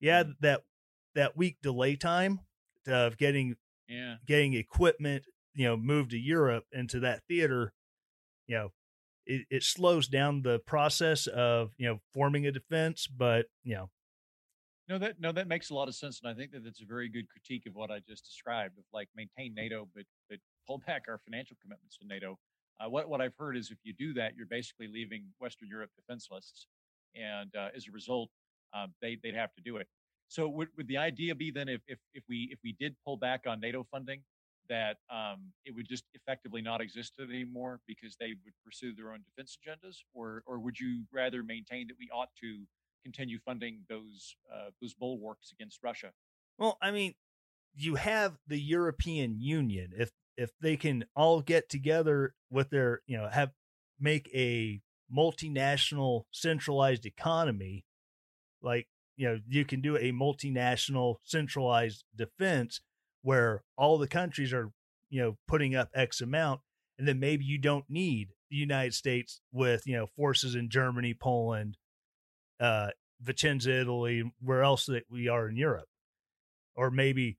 yeah, 0.00 0.24
that 0.40 0.62
that 1.14 1.36
week 1.36 1.58
delay 1.62 1.96
time 1.96 2.40
of 2.86 3.16
getting 3.16 3.56
yeah 3.88 4.16
getting 4.26 4.54
equipment, 4.54 5.24
you 5.54 5.66
know, 5.66 5.76
moved 5.76 6.10
to 6.10 6.18
Europe 6.18 6.64
into 6.72 7.00
that 7.00 7.22
theater, 7.28 7.72
you 8.46 8.56
know, 8.56 8.72
it, 9.26 9.46
it 9.50 9.62
slows 9.62 10.08
down 10.08 10.42
the 10.42 10.58
process 10.60 11.26
of 11.26 11.72
you 11.76 11.88
know 11.88 12.00
forming 12.12 12.46
a 12.46 12.52
defense, 12.52 13.06
but 13.06 13.46
you 13.62 13.74
know 13.74 13.90
no, 14.90 14.98
that 14.98 15.20
no, 15.20 15.30
that 15.30 15.46
makes 15.46 15.70
a 15.70 15.74
lot 15.74 15.86
of 15.86 15.94
sense, 15.94 16.20
and 16.20 16.28
I 16.28 16.34
think 16.34 16.50
that 16.50 16.64
that's 16.64 16.82
a 16.82 16.84
very 16.84 17.08
good 17.08 17.28
critique 17.28 17.64
of 17.66 17.76
what 17.76 17.92
I 17.92 18.00
just 18.00 18.24
described 18.24 18.76
of 18.76 18.82
like 18.92 19.08
maintain 19.14 19.54
NATO, 19.54 19.86
but 19.94 20.02
but 20.28 20.38
pull 20.66 20.78
back 20.84 21.04
our 21.06 21.18
financial 21.18 21.56
commitments 21.62 21.96
to 21.98 22.06
NATO. 22.08 22.40
Uh, 22.80 22.90
what 22.90 23.08
what 23.08 23.20
I've 23.20 23.36
heard 23.38 23.56
is 23.56 23.70
if 23.70 23.78
you 23.84 23.92
do 23.92 24.12
that, 24.14 24.32
you're 24.36 24.46
basically 24.46 24.88
leaving 24.88 25.26
Western 25.38 25.68
Europe 25.68 25.90
defenseless, 25.94 26.66
and 27.14 27.54
uh, 27.56 27.68
as 27.74 27.86
a 27.88 27.92
result, 27.92 28.30
um, 28.74 28.92
they 29.02 29.18
they'd 29.22 29.34
have 29.34 29.54
to 29.54 29.62
do 29.62 29.76
it. 29.76 29.88
So 30.28 30.48
would, 30.48 30.68
would 30.76 30.86
the 30.86 30.96
idea 30.98 31.34
be 31.34 31.50
then 31.50 31.68
if, 31.68 31.80
if 31.86 31.98
if 32.14 32.24
we 32.28 32.48
if 32.52 32.58
we 32.62 32.72
did 32.78 32.94
pull 33.04 33.16
back 33.16 33.46
on 33.46 33.60
NATO 33.60 33.86
funding, 33.90 34.22
that 34.68 34.98
um, 35.10 35.52
it 35.64 35.74
would 35.74 35.88
just 35.88 36.04
effectively 36.14 36.62
not 36.62 36.80
exist 36.80 37.14
anymore 37.20 37.80
because 37.86 38.16
they 38.20 38.34
would 38.44 38.54
pursue 38.64 38.94
their 38.94 39.12
own 39.12 39.24
defense 39.24 39.56
agendas, 39.58 39.96
or 40.14 40.42
or 40.46 40.58
would 40.60 40.78
you 40.78 41.04
rather 41.12 41.42
maintain 41.42 41.88
that 41.88 41.96
we 41.98 42.08
ought 42.12 42.30
to 42.42 42.66
continue 43.02 43.38
funding 43.38 43.80
those 43.88 44.36
uh, 44.52 44.70
those 44.80 44.94
bulwarks 44.94 45.52
against 45.52 45.82
Russia. 45.82 46.10
Well, 46.58 46.78
I 46.82 46.90
mean, 46.90 47.14
you 47.74 47.94
have 47.96 48.36
the 48.46 48.60
European 48.60 49.40
Union. 49.40 49.90
If 49.96 50.10
if 50.36 50.50
they 50.60 50.76
can 50.76 51.04
all 51.14 51.42
get 51.42 51.68
together 51.68 52.34
with 52.50 52.70
their, 52.70 53.02
you 53.06 53.16
know, 53.16 53.28
have 53.28 53.52
make 53.98 54.30
a 54.34 54.80
multinational 55.14 56.24
centralized 56.30 57.06
economy, 57.06 57.84
like 58.62 58.86
you 59.16 59.28
know, 59.28 59.38
you 59.48 59.64
can 59.64 59.80
do 59.80 59.96
a 59.96 60.12
multinational 60.12 61.16
centralized 61.24 62.04
defense 62.16 62.80
where 63.22 63.62
all 63.76 63.98
the 63.98 64.08
countries 64.08 64.52
are, 64.52 64.72
you 65.10 65.20
know, 65.20 65.36
putting 65.46 65.74
up 65.74 65.90
X 65.94 66.20
amount, 66.20 66.60
and 66.98 67.06
then 67.06 67.20
maybe 67.20 67.44
you 67.44 67.58
don't 67.58 67.84
need 67.88 68.30
the 68.50 68.56
United 68.56 68.94
States 68.94 69.40
with 69.52 69.86
you 69.86 69.96
know 69.96 70.06
forces 70.16 70.54
in 70.54 70.70
Germany, 70.70 71.14
Poland, 71.14 71.76
uh, 72.60 72.88
Vicenza, 73.22 73.82
Italy, 73.82 74.22
where 74.40 74.62
else 74.62 74.86
that 74.86 75.04
we 75.10 75.28
are 75.28 75.48
in 75.48 75.56
Europe, 75.56 75.88
or 76.74 76.90
maybe 76.90 77.38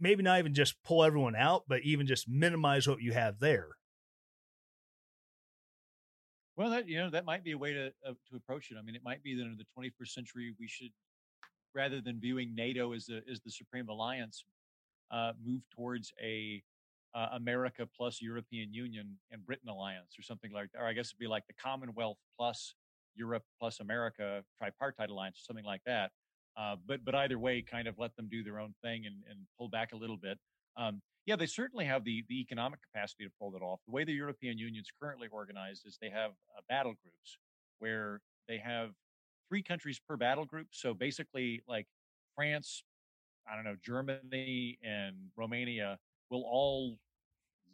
maybe 0.00 0.22
not 0.22 0.38
even 0.38 0.54
just 0.54 0.82
pull 0.84 1.04
everyone 1.04 1.36
out, 1.36 1.64
but 1.68 1.80
even 1.82 2.06
just 2.06 2.28
minimize 2.28 2.86
what 2.86 3.00
you 3.00 3.12
have 3.12 3.40
there. 3.40 3.68
Well, 6.56 6.70
that 6.70 6.88
you 6.88 6.98
know 6.98 7.10
that 7.10 7.24
might 7.24 7.42
be 7.42 7.52
a 7.52 7.58
way 7.58 7.72
to 7.72 7.86
uh, 8.06 8.12
to 8.30 8.36
approach 8.36 8.70
it. 8.70 8.76
I 8.78 8.82
mean, 8.82 8.94
it 8.94 9.02
might 9.04 9.22
be 9.22 9.34
that 9.34 9.42
in 9.42 9.56
the 9.58 9.66
21st 9.76 10.08
century 10.08 10.54
we 10.58 10.68
should, 10.68 10.90
rather 11.74 12.00
than 12.00 12.20
viewing 12.20 12.54
NATO 12.54 12.92
as 12.92 13.06
the 13.06 13.22
as 13.30 13.40
the 13.40 13.50
supreme 13.50 13.88
alliance, 13.88 14.44
uh, 15.10 15.32
move 15.44 15.62
towards 15.74 16.12
a 16.22 16.62
uh, 17.14 17.28
America 17.32 17.88
plus 17.96 18.20
European 18.22 18.72
Union 18.72 19.16
and 19.32 19.44
Britain 19.44 19.68
alliance 19.68 20.14
or 20.18 20.22
something 20.22 20.52
like 20.52 20.70
that. 20.72 20.80
Or 20.80 20.86
I 20.86 20.92
guess 20.92 21.08
it'd 21.08 21.18
be 21.18 21.26
like 21.26 21.46
the 21.48 21.54
Commonwealth 21.54 22.18
plus 22.36 22.74
Europe 23.16 23.44
plus 23.58 23.80
America 23.80 24.42
tripartite 24.58 25.10
alliance, 25.10 25.38
or 25.38 25.44
something 25.44 25.64
like 25.64 25.82
that. 25.86 26.12
Uh, 26.56 26.76
but 26.86 27.04
but 27.04 27.16
either 27.16 27.38
way, 27.38 27.62
kind 27.62 27.88
of 27.88 27.98
let 27.98 28.14
them 28.14 28.28
do 28.30 28.44
their 28.44 28.60
own 28.60 28.74
thing 28.80 29.06
and, 29.06 29.16
and 29.28 29.40
pull 29.58 29.68
back 29.68 29.92
a 29.92 29.96
little 29.96 30.16
bit. 30.16 30.38
Um, 30.76 31.02
yeah, 31.26 31.36
they 31.36 31.46
certainly 31.46 31.84
have 31.86 32.04
the 32.04 32.24
the 32.28 32.40
economic 32.40 32.80
capacity 32.82 33.24
to 33.24 33.30
pull 33.40 33.54
it 33.56 33.62
off. 33.62 33.80
The 33.86 33.92
way 33.92 34.04
the 34.04 34.12
European 34.12 34.58
Union's 34.58 34.90
currently 35.00 35.28
organized 35.28 35.86
is 35.86 35.98
they 36.00 36.10
have 36.10 36.32
uh, 36.56 36.60
battle 36.68 36.94
groups 37.02 37.38
where 37.78 38.20
they 38.48 38.58
have 38.58 38.90
three 39.48 39.62
countries 39.62 39.98
per 39.98 40.16
battle 40.16 40.44
group. 40.44 40.68
So 40.70 40.94
basically, 40.94 41.62
like 41.66 41.86
France, 42.34 42.84
I 43.50 43.54
don't 43.54 43.64
know, 43.64 43.76
Germany 43.82 44.78
and 44.82 45.16
Romania 45.36 45.98
will 46.30 46.44
all 46.44 46.98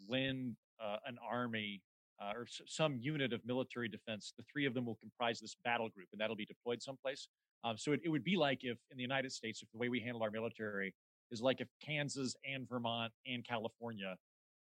lend 0.08 0.56
uh, 0.82 0.96
an 1.06 1.18
army 1.26 1.82
uh, 2.20 2.32
or 2.36 2.42
s- 2.42 2.60
some 2.66 2.96
unit 2.98 3.32
of 3.32 3.44
military 3.46 3.88
defense, 3.88 4.32
the 4.36 4.44
three 4.52 4.66
of 4.66 4.74
them 4.74 4.84
will 4.86 4.96
comprise 4.96 5.40
this 5.40 5.56
battle 5.64 5.88
group, 5.88 6.08
and 6.12 6.20
that'll 6.20 6.36
be 6.36 6.46
deployed 6.46 6.82
someplace. 6.82 7.28
Um, 7.64 7.76
so 7.76 7.92
it, 7.92 8.00
it 8.04 8.08
would 8.08 8.24
be 8.24 8.36
like 8.36 8.64
if 8.64 8.78
in 8.90 8.96
the 8.96 9.02
United 9.02 9.32
States, 9.32 9.62
if 9.62 9.70
the 9.72 9.78
way 9.78 9.88
we 9.88 10.00
handle 10.00 10.22
our 10.22 10.30
military 10.30 10.94
is 11.30 11.40
like 11.40 11.60
if 11.60 11.68
Kansas 11.84 12.34
and 12.44 12.68
Vermont 12.68 13.12
and 13.26 13.46
California 13.46 14.16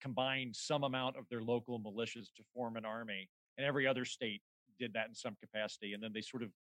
combined 0.01 0.55
some 0.55 0.85
amount 0.85 1.17
of 1.17 1.25
their 1.31 1.43
local 1.43 1.81
militias 1.81 2.27
to 2.37 2.43
form 2.55 2.77
an 2.77 2.85
army, 2.85 3.29
and 3.57 3.67
every 3.67 3.87
other 3.87 4.05
state 4.05 4.43
did 4.79 4.93
that 4.93 5.09
in 5.09 5.15
some 5.15 5.37
capacity, 5.41 5.93
and 5.93 6.03
then 6.03 6.13
they 6.13 6.21
sort 6.21 6.43
of 6.43 6.51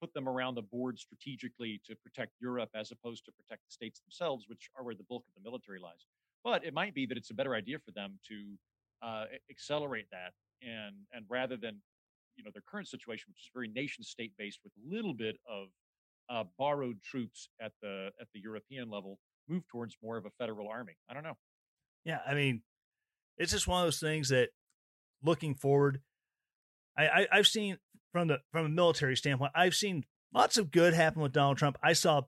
put 0.00 0.12
them 0.14 0.28
around 0.28 0.54
the 0.54 0.62
board 0.62 0.98
strategically 0.98 1.80
to 1.86 1.94
protect 1.96 2.32
Europe 2.40 2.70
as 2.74 2.90
opposed 2.90 3.24
to 3.24 3.32
protect 3.32 3.62
the 3.66 3.72
states 3.72 4.00
themselves, 4.00 4.44
which 4.48 4.70
are 4.76 4.84
where 4.84 4.94
the 4.94 5.04
bulk 5.08 5.24
of 5.28 5.42
the 5.42 5.48
military 5.48 5.78
lies. 5.78 6.06
But 6.42 6.64
it 6.64 6.74
might 6.74 6.94
be 6.94 7.06
that 7.06 7.16
it's 7.16 7.30
a 7.30 7.34
better 7.34 7.54
idea 7.54 7.78
for 7.78 7.90
them 7.92 8.18
to 8.28 8.58
uh, 9.02 9.24
accelerate 9.50 10.06
that 10.10 10.32
and 10.64 10.94
and 11.12 11.24
rather 11.28 11.56
than 11.56 11.80
you 12.36 12.44
know 12.44 12.50
their 12.52 12.62
current 12.68 12.88
situation, 12.88 13.26
which 13.28 13.44
is 13.44 13.50
very 13.54 13.68
nation 13.68 14.02
state 14.02 14.32
based 14.38 14.60
with 14.64 14.72
a 14.76 14.94
little 14.94 15.14
bit 15.14 15.36
of 15.48 15.68
uh, 16.30 16.44
borrowed 16.58 17.02
troops 17.02 17.48
at 17.60 17.72
the 17.82 18.10
at 18.20 18.28
the 18.34 18.40
European 18.40 18.90
level, 18.90 19.18
move 19.48 19.66
towards 19.68 19.96
more 20.02 20.16
of 20.16 20.26
a 20.26 20.30
federal 20.38 20.68
army. 20.68 20.94
I 21.08 21.14
don't 21.14 21.22
know. 21.22 21.36
Yeah, 22.04 22.18
I 22.26 22.34
mean, 22.34 22.62
it's 23.38 23.52
just 23.52 23.66
one 23.66 23.80
of 23.80 23.86
those 23.86 24.00
things 24.00 24.28
that 24.28 24.50
looking 25.22 25.54
forward, 25.54 26.00
I, 26.96 27.26
I 27.32 27.36
have 27.36 27.46
seen 27.46 27.78
from 28.12 28.28
the 28.28 28.38
from 28.52 28.66
a 28.66 28.68
military 28.68 29.16
standpoint, 29.16 29.52
I've 29.54 29.74
seen 29.74 30.04
lots 30.32 30.58
of 30.58 30.70
good 30.70 30.94
happen 30.94 31.22
with 31.22 31.32
Donald 31.32 31.58
Trump. 31.58 31.78
I 31.82 31.94
saw 31.94 32.22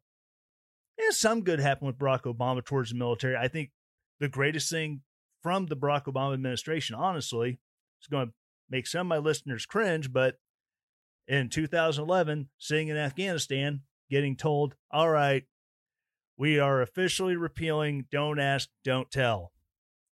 yeah, 0.99 1.11
some 1.11 1.43
good 1.43 1.61
happen 1.61 1.87
with 1.87 1.99
Barack 1.99 2.23
Obama 2.23 2.65
towards 2.65 2.91
the 2.91 2.97
military. 2.97 3.37
I 3.37 3.49
think 3.49 3.71
the 4.19 4.29
greatest 4.29 4.71
thing 4.71 5.03
from 5.43 5.67
the 5.67 5.77
Barack 5.77 6.05
Obama 6.05 6.35
administration, 6.35 6.97
honestly, 6.97 7.59
it's 8.01 8.09
going 8.09 8.29
to 8.29 8.33
make 8.71 8.87
some 8.87 9.03
of 9.03 9.07
my 9.07 9.19
listeners 9.19 9.67
cringe, 9.67 10.13
but 10.13 10.37
in 11.29 11.49
2011, 11.49 12.49
sitting 12.59 12.89
in 12.89 12.97
Afghanistan, 12.97 13.83
getting 14.11 14.37
told, 14.37 14.75
all 14.91 15.11
right, 15.11 15.45
we 16.37 16.59
are 16.59 16.83
officially 16.83 17.37
repealing 17.37 18.07
Don't 18.11 18.39
Ask, 18.39 18.69
Don't 18.85 19.11
Tell. 19.11 19.53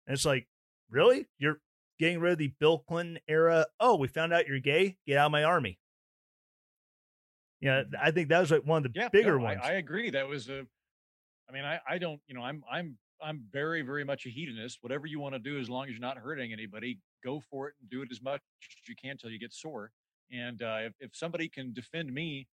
And 0.07 0.15
it's 0.15 0.25
like, 0.25 0.49
really? 0.91 1.27
You're 1.39 1.61
getting 1.99 2.21
rid 2.21 2.33
of 2.33 2.39
the 2.39 2.53
Bill 2.59 2.79
Clinton 2.79 3.19
era? 3.29 3.67
Oh, 3.79 3.97
we 3.97 4.09
found 4.09 4.33
out 4.33 4.47
you're 4.47 4.61
gay? 4.61 4.97
Get 5.07 5.19
out 5.19 5.27
of 5.27 5.33
my 5.33 5.45
army. 5.45 5.79
Yeah, 7.61 7.85
I 8.01 8.11
think 8.11 8.29
that 8.29 8.41
was 8.41 8.51
like 8.51 8.67
one 8.67 8.85
of 8.85 8.93
the 8.93 9.01
yeah, 9.01 9.09
bigger 9.09 9.39
no, 9.39 9.45
ones. 9.45 9.61
I, 9.63 9.71
I, 9.71 9.73
agree. 9.75 10.11
That 10.11 10.29
was 10.29 10.51
a. 10.51 10.67
I 11.49 11.53
mean, 11.53 11.65
I, 11.65 11.81
I 11.89 11.97
don't. 11.97 12.21
You 12.27 12.35
know, 12.35 12.43
I'm 12.43 12.63
I'm 12.71 12.99
I'm 13.23 13.43
very 13.51 13.81
very 13.81 14.05
much 14.05 14.27
a 14.27 14.29
hedonist. 14.29 14.79
Whatever 14.83 15.07
you 15.07 15.19
want 15.19 15.35
to 15.35 15.39
do, 15.39 15.59
as 15.59 15.71
long 15.71 15.87
as 15.87 15.93
you're 15.93 16.01
not 16.01 16.19
hurting 16.19 16.53
anybody, 16.53 16.99
go 17.25 17.41
for 17.51 17.69
it 17.69 17.75
and 17.81 17.89
do 17.89 18.03
it 18.03 18.09
as 18.11 18.21
much 18.21 18.43
as 18.63 18.89
you 18.89 18.95
can 19.01 19.13
until 19.13 19.31
you 19.31 19.39
get 19.39 19.55
sore. 19.55 19.93
And 20.31 20.63
uh, 20.63 20.79
if, 20.83 20.93
if 21.01 21.17
somebody 21.17 21.49
can 21.49 21.73
defend 21.73 22.13
me, 22.13 22.49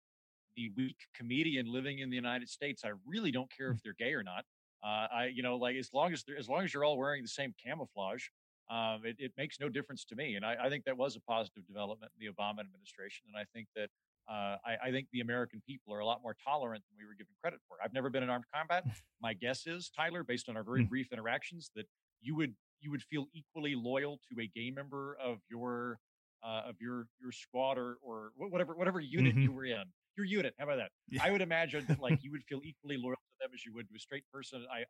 the 0.59 0.71
weak 0.77 0.97
comedian 1.15 1.73
living 1.73 2.01
in 2.01 2.11
the 2.11 2.17
United 2.17 2.49
States, 2.49 2.83
I 2.85 2.91
really 3.07 3.31
don't 3.31 3.51
care 3.57 3.71
if 3.71 3.81
they're 3.83 3.95
gay 3.97 4.13
or 4.13 4.25
not. 4.25 4.45
Uh, 4.83 5.07
I, 5.13 5.31
you 5.33 5.43
know, 5.43 5.57
like 5.57 5.77
as 5.77 5.91
long 5.93 6.13
as 6.13 6.25
as 6.37 6.49
long 6.49 6.65
as 6.65 6.75
you're 6.75 6.85
all 6.85 6.99
wearing 6.99 7.23
the 7.23 7.29
same 7.29 7.55
camouflage, 7.65 8.25
um, 8.71 9.03
it, 9.05 9.17
it, 9.19 9.33
makes 9.37 9.61
no 9.61 9.69
difference 9.69 10.05
to 10.07 10.17
me. 10.17 10.35
And 10.35 10.45
I, 10.45 10.57
I, 10.65 10.69
think 10.69 10.85
that 10.85 10.97
was 10.97 11.17
a 11.17 11.21
positive 11.21 11.67
development 11.67 12.13
in 12.19 12.27
the 12.27 12.33
Obama 12.33 12.61
administration. 12.61 13.27
And 13.27 13.37
I 13.37 13.45
think 13.55 13.67
that 13.75 13.89
uh, 14.31 14.57
I, 14.65 14.89
I, 14.89 14.91
think 14.91 15.09
the 15.13 15.21
American 15.21 15.63
people 15.67 15.95
are 15.95 16.01
a 16.01 16.07
lot 16.07 16.23
more 16.23 16.37
tolerant 16.47 16.85
than 16.89 16.99
we 16.99 17.07
were 17.07 17.15
given 17.15 17.33
credit 17.41 17.61
for. 17.67 17.79
I've 17.83 17.95
never 17.95 18.11
been 18.11 18.23
in 18.23 18.31
armed 18.31 18.45
combat. 18.55 18.85
My 19.23 19.33
guess 19.33 19.67
is, 19.67 19.91
Tyler, 19.97 20.23
based 20.23 20.49
on 20.49 20.57
our 20.57 20.63
very 20.63 20.83
hmm. 20.83 20.89
brief 20.89 21.13
interactions, 21.13 21.71
that 21.77 21.87
you 22.21 22.37
would 22.37 22.55
you 22.81 22.91
would 22.91 23.03
feel 23.03 23.27
equally 23.33 23.75
loyal 23.75 24.21
to 24.31 24.41
a 24.43 24.47
gay 24.47 24.71
member 24.71 25.17
of 25.23 25.39
your 25.51 25.99
uh, 26.45 26.63
of 26.69 26.77
your 26.81 27.07
your 27.21 27.33
squad 27.33 27.79
or 27.79 27.97
or 28.03 28.31
whatever 28.37 28.75
whatever 28.75 29.01
unit 29.01 29.33
mm-hmm. 29.33 29.43
you 29.43 29.53
were 29.53 29.65
in. 29.65 29.85
Your 30.19 30.27
unit. 30.27 30.53
How 30.59 30.65
about 30.65 30.77
that? 30.79 30.91
Yeah. 31.09 31.23
I 31.25 31.31
would 31.31 31.41
imagine 31.41 31.85
that 31.89 32.01
like 32.01 32.19
you 32.23 32.33
would 32.33 32.43
feel 32.45 32.61
equally 32.65 32.97
loyal 32.97 33.15
to 33.15 33.37
them 33.41 33.51
as 33.55 33.65
you 33.65 33.73
would 33.75 33.89
to 33.89 33.95
a 33.95 33.99
straight 34.01 34.25
person. 34.33 34.67
I 34.71 34.79
I 34.81 34.85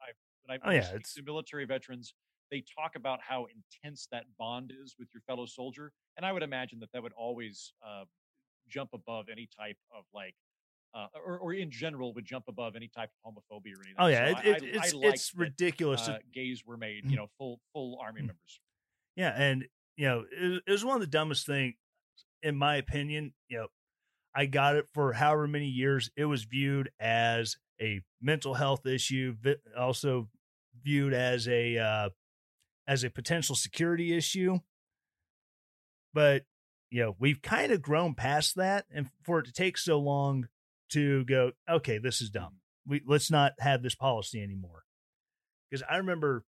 when 0.46 0.58
I 0.58 0.68
oh, 0.68 0.72
yeah, 0.72 0.98
to 1.14 1.22
military 1.22 1.66
veterans, 1.66 2.14
they 2.50 2.64
talk 2.80 2.96
about 2.96 3.20
how 3.20 3.46
intense 3.46 4.08
that 4.10 4.24
bond 4.38 4.72
is 4.82 4.96
with 4.98 5.08
your 5.12 5.20
fellow 5.26 5.44
soldier, 5.44 5.92
and 6.16 6.24
I 6.24 6.32
would 6.32 6.42
imagine 6.42 6.80
that 6.80 6.88
that 6.94 7.02
would 7.02 7.12
always 7.12 7.74
uh, 7.86 8.04
jump 8.68 8.90
above 8.94 9.26
any 9.30 9.48
type 9.54 9.76
of 9.94 10.04
like 10.14 10.34
uh, 10.94 11.08
or, 11.22 11.38
or 11.38 11.52
in 11.52 11.70
general 11.70 12.14
would 12.14 12.24
jump 12.24 12.44
above 12.48 12.74
any 12.74 12.88
type 12.88 13.10
of 13.22 13.34
homophobia 13.34 13.74
or 13.76 13.82
anything. 13.84 13.94
Oh 13.98 14.06
yeah, 14.06 14.24
So 14.26 14.30
it, 14.30 14.36
I- 14.36 14.40
it, 14.40 14.62
I- 14.62 14.66
it's 14.86 14.94
it's 14.94 15.30
that, 15.32 15.38
ridiculous. 15.38 16.06
to- 16.06 16.12
Uh, 16.14 16.18
gays 16.32 16.64
were 16.64 16.78
made, 16.78 17.04
you 17.04 17.16
know, 17.16 17.26
full 17.36 17.60
full 17.74 17.98
army 18.02 18.22
Mm. 18.22 18.28
members. 18.28 18.60
Yeah, 19.14 19.34
and 19.38 19.66
you 19.98 20.06
know, 20.06 20.24
it, 20.32 20.62
it 20.66 20.70
was 20.72 20.86
one 20.86 20.94
of 20.94 21.02
the 21.02 21.06
dumbest 21.06 21.44
things, 21.44 21.74
in 22.42 22.56
my 22.56 22.76
opinion. 22.76 23.34
You 23.48 23.58
know, 23.58 23.66
I 24.34 24.46
got 24.46 24.76
it 24.76 24.86
for 24.92 25.12
however 25.12 25.46
many 25.46 25.66
years. 25.66 26.10
It 26.16 26.26
was 26.26 26.44
viewed 26.44 26.90
as 27.00 27.56
a 27.80 28.00
mental 28.20 28.54
health 28.54 28.86
issue, 28.86 29.34
also 29.76 30.28
viewed 30.82 31.14
as 31.14 31.48
a 31.48 31.78
uh, 31.78 32.08
as 32.86 33.04
a 33.04 33.10
potential 33.10 33.54
security 33.54 34.16
issue. 34.16 34.58
But 36.14 36.44
you 36.90 37.02
know, 37.02 37.16
we've 37.18 37.42
kind 37.42 37.72
of 37.72 37.82
grown 37.82 38.14
past 38.14 38.56
that, 38.56 38.86
and 38.92 39.08
for 39.22 39.40
it 39.40 39.46
to 39.46 39.52
take 39.52 39.76
so 39.76 39.98
long 39.98 40.48
to 40.90 41.24
go, 41.24 41.52
okay, 41.68 41.98
this 41.98 42.20
is 42.20 42.30
dumb. 42.30 42.56
We 42.86 43.02
let's 43.06 43.30
not 43.30 43.52
have 43.58 43.82
this 43.82 43.94
policy 43.94 44.42
anymore. 44.42 44.84
Because 45.70 45.84
I 45.88 45.98
remember 45.98 46.44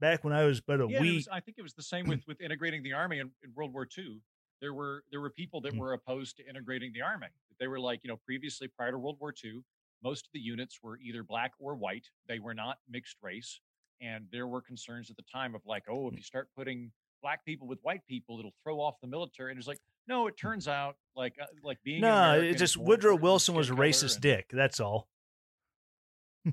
back 0.00 0.24
when 0.24 0.32
I 0.32 0.44
was 0.44 0.60
but 0.60 0.80
a 0.80 0.86
Yeah, 0.88 0.98
and 0.98 1.06
it 1.06 1.10
wee 1.10 1.14
was, 1.16 1.28
I 1.30 1.40
think 1.40 1.58
it 1.58 1.62
was 1.62 1.74
the 1.74 1.82
same 1.82 2.06
with 2.08 2.26
with 2.26 2.40
integrating 2.40 2.82
the 2.82 2.94
army 2.94 3.18
in, 3.18 3.30
in 3.42 3.52
World 3.54 3.72
War 3.72 3.86
II. 3.96 4.20
There 4.60 4.72
were 4.74 5.04
there 5.10 5.20
were 5.20 5.30
people 5.30 5.60
that 5.62 5.74
Mm. 5.74 5.78
were 5.78 5.92
opposed 5.92 6.36
to 6.38 6.48
integrating 6.48 6.92
the 6.92 7.02
army. 7.02 7.28
They 7.60 7.66
were 7.66 7.80
like, 7.80 8.00
you 8.02 8.08
know, 8.08 8.16
previously 8.16 8.68
prior 8.68 8.92
to 8.92 8.98
World 8.98 9.18
War 9.20 9.32
II, 9.44 9.62
most 10.02 10.26
of 10.26 10.32
the 10.32 10.40
units 10.40 10.80
were 10.82 10.98
either 10.98 11.22
black 11.22 11.52
or 11.58 11.74
white. 11.74 12.08
They 12.28 12.38
were 12.38 12.54
not 12.54 12.78
mixed 12.88 13.16
race, 13.22 13.60
and 14.00 14.26
there 14.32 14.46
were 14.46 14.60
concerns 14.62 15.10
at 15.10 15.16
the 15.16 15.22
time 15.32 15.54
of 15.54 15.62
like, 15.66 15.84
oh, 15.88 16.08
if 16.08 16.16
you 16.16 16.22
start 16.22 16.48
putting 16.56 16.92
black 17.22 17.44
people 17.44 17.66
with 17.66 17.78
white 17.82 18.04
people, 18.06 18.38
it'll 18.38 18.54
throw 18.62 18.80
off 18.80 19.00
the 19.00 19.06
military. 19.06 19.50
And 19.50 19.58
it's 19.58 19.68
like, 19.68 19.80
no, 20.06 20.26
it 20.26 20.36
turns 20.36 20.68
out 20.68 20.96
like 21.16 21.34
uh, 21.40 21.46
like 21.62 21.78
being 21.84 22.00
No, 22.02 22.38
it 22.40 22.54
just 22.58 22.76
Woodrow 22.76 23.16
Wilson 23.16 23.54
was 23.54 23.70
a 23.70 23.74
racist 23.74 24.14
and- 24.14 24.22
dick. 24.22 24.46
That's 24.52 24.80
all. 24.80 25.08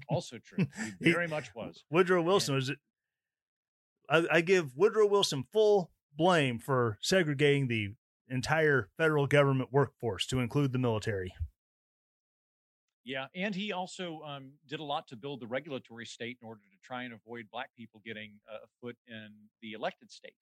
Also 0.08 0.38
true. 0.46 0.68
He 1.00 1.12
very 1.12 1.28
much 1.28 1.54
was. 1.56 1.84
Woodrow 1.90 2.22
Wilson 2.22 2.56
was. 2.56 2.72
I, 4.10 4.26
I 4.32 4.42
give 4.42 4.76
Woodrow 4.78 5.08
Wilson 5.08 5.44
full 5.52 5.92
blame 6.16 6.60
for 6.60 6.98
segregating 7.02 7.68
the 7.68 7.96
entire 8.30 8.90
federal 8.98 9.28
government 9.28 9.70
workforce 9.72 10.26
to 10.28 10.40
include 10.40 10.72
the 10.72 10.80
military. 10.80 11.34
Yeah, 13.04 13.26
and 13.34 13.56
he 13.56 13.72
also 13.72 14.22
um, 14.22 14.52
did 14.68 14.80
a 14.80 14.84
lot 14.84 15.08
to 15.08 15.16
build 15.16 15.40
the 15.40 15.48
regulatory 15.48 16.06
state 16.06 16.38
in 16.42 16.48
order 16.48 16.62
to 16.72 16.78
try 16.84 17.04
and 17.04 17.14
avoid 17.14 17.48
black 17.52 17.70
people 17.76 18.02
getting 18.06 18.34
a 18.48 18.56
a 18.56 18.68
foot 18.80 18.96
in 19.08 19.30
the 19.62 19.74
elected 19.74 20.12
state. 20.12 20.36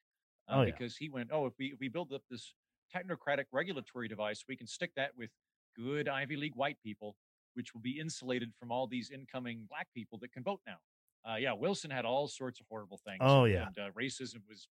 Uh, 0.48 0.56
Oh, 0.56 0.62
yeah. 0.62 0.72
Because 0.72 0.96
he 0.96 1.08
went, 1.08 1.30
oh, 1.32 1.46
if 1.46 1.54
we 1.58 1.66
if 1.66 1.80
we 1.80 1.88
build 1.88 2.12
up 2.12 2.22
this 2.30 2.54
technocratic 2.94 3.44
regulatory 3.52 4.08
device, 4.08 4.44
we 4.48 4.56
can 4.56 4.66
stick 4.66 4.90
that 4.96 5.12
with 5.16 5.30
good 5.76 6.08
Ivy 6.08 6.36
League 6.36 6.54
white 6.54 6.76
people, 6.84 7.16
which 7.54 7.72
will 7.72 7.80
be 7.80 7.98
insulated 7.98 8.50
from 8.58 8.70
all 8.70 8.86
these 8.86 9.10
incoming 9.10 9.66
black 9.70 9.86
people 9.94 10.18
that 10.18 10.32
can 10.32 10.42
vote 10.42 10.60
now. 10.66 10.76
Uh, 11.24 11.36
yeah, 11.36 11.52
Wilson 11.52 11.90
had 11.90 12.04
all 12.04 12.28
sorts 12.28 12.60
of 12.60 12.66
horrible 12.68 12.98
things. 13.06 13.18
Oh, 13.20 13.44
yeah. 13.44 13.66
and 13.68 13.78
uh, 13.78 13.90
racism 13.98 14.40
was 14.48 14.68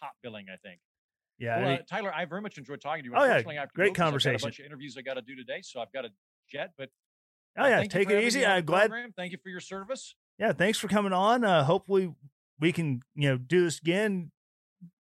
top 0.00 0.12
billing, 0.22 0.46
I 0.52 0.56
think. 0.56 0.80
Yeah, 1.38 1.56
I 1.56 1.60
Well, 1.60 1.74
uh, 1.74 1.78
Tyler, 1.88 2.12
I 2.14 2.24
very 2.24 2.40
much 2.42 2.58
enjoyed 2.58 2.80
talking 2.80 3.04
to 3.04 3.10
you. 3.10 3.14
Oh, 3.16 3.24
yeah, 3.24 3.40
great 3.42 3.44
'cause 3.44 3.56
I've 3.58 3.72
got 3.74 3.94
conversation. 3.96 4.36
a 4.40 4.46
bunch 4.46 4.58
of 4.58 4.66
interviews 4.66 4.96
I 4.98 5.02
got 5.02 5.14
to 5.14 5.22
do 5.22 5.34
today, 5.36 5.60
so 5.62 5.80
I've 5.80 5.92
got 5.92 6.02
to 6.02 6.10
jet. 6.50 6.72
But 6.76 6.90
oh 7.58 7.66
yeah, 7.66 7.82
take 7.84 8.10
it 8.10 8.22
easy. 8.24 8.44
I'm 8.44 8.64
glad. 8.64 8.88
program. 8.90 9.12
Thank 9.12 9.32
you 9.32 9.38
for 9.42 9.48
your 9.48 9.60
service. 9.60 10.14
Yeah, 10.38 10.52
thanks 10.52 10.78
for 10.78 10.88
coming 10.88 11.12
on. 11.12 11.44
Uh, 11.44 11.64
hopefully, 11.64 12.12
we 12.58 12.72
can 12.72 13.00
you 13.14 13.28
know 13.30 13.36
do 13.38 13.64
this 13.64 13.78
again 13.80 14.32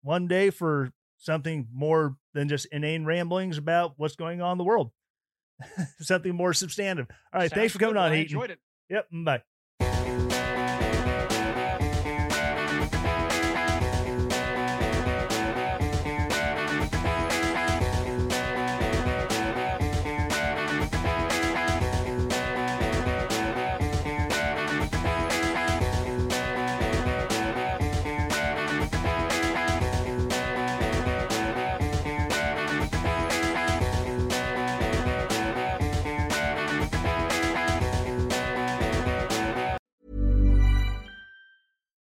one 0.03 0.27
day 0.29 0.51
for 0.51 0.93
something 1.17 1.67
more 1.73 2.17
than 2.35 2.49
just 2.49 2.67
inane 2.67 3.05
ramblings 3.05 3.59
about 3.59 3.95
what's 3.97 4.17
going 4.17 4.41
on 4.43 4.53
in 4.53 4.59
the 4.59 4.65
world. 4.65 4.93
something 6.01 6.35
more 6.35 6.53
substantive. 6.53 7.07
All 7.33 7.41
right, 7.41 7.51
thanks 7.51 7.73
for 7.73 7.79
coming 7.79 7.95
good. 7.95 7.99
on, 8.01 8.05
Well, 8.11 8.13
I 8.13 8.17
Heaton. 8.19 8.37
enjoyed 8.37 8.51
it. 8.51 8.61
Yep, 8.91 9.09
bye. 9.25 10.48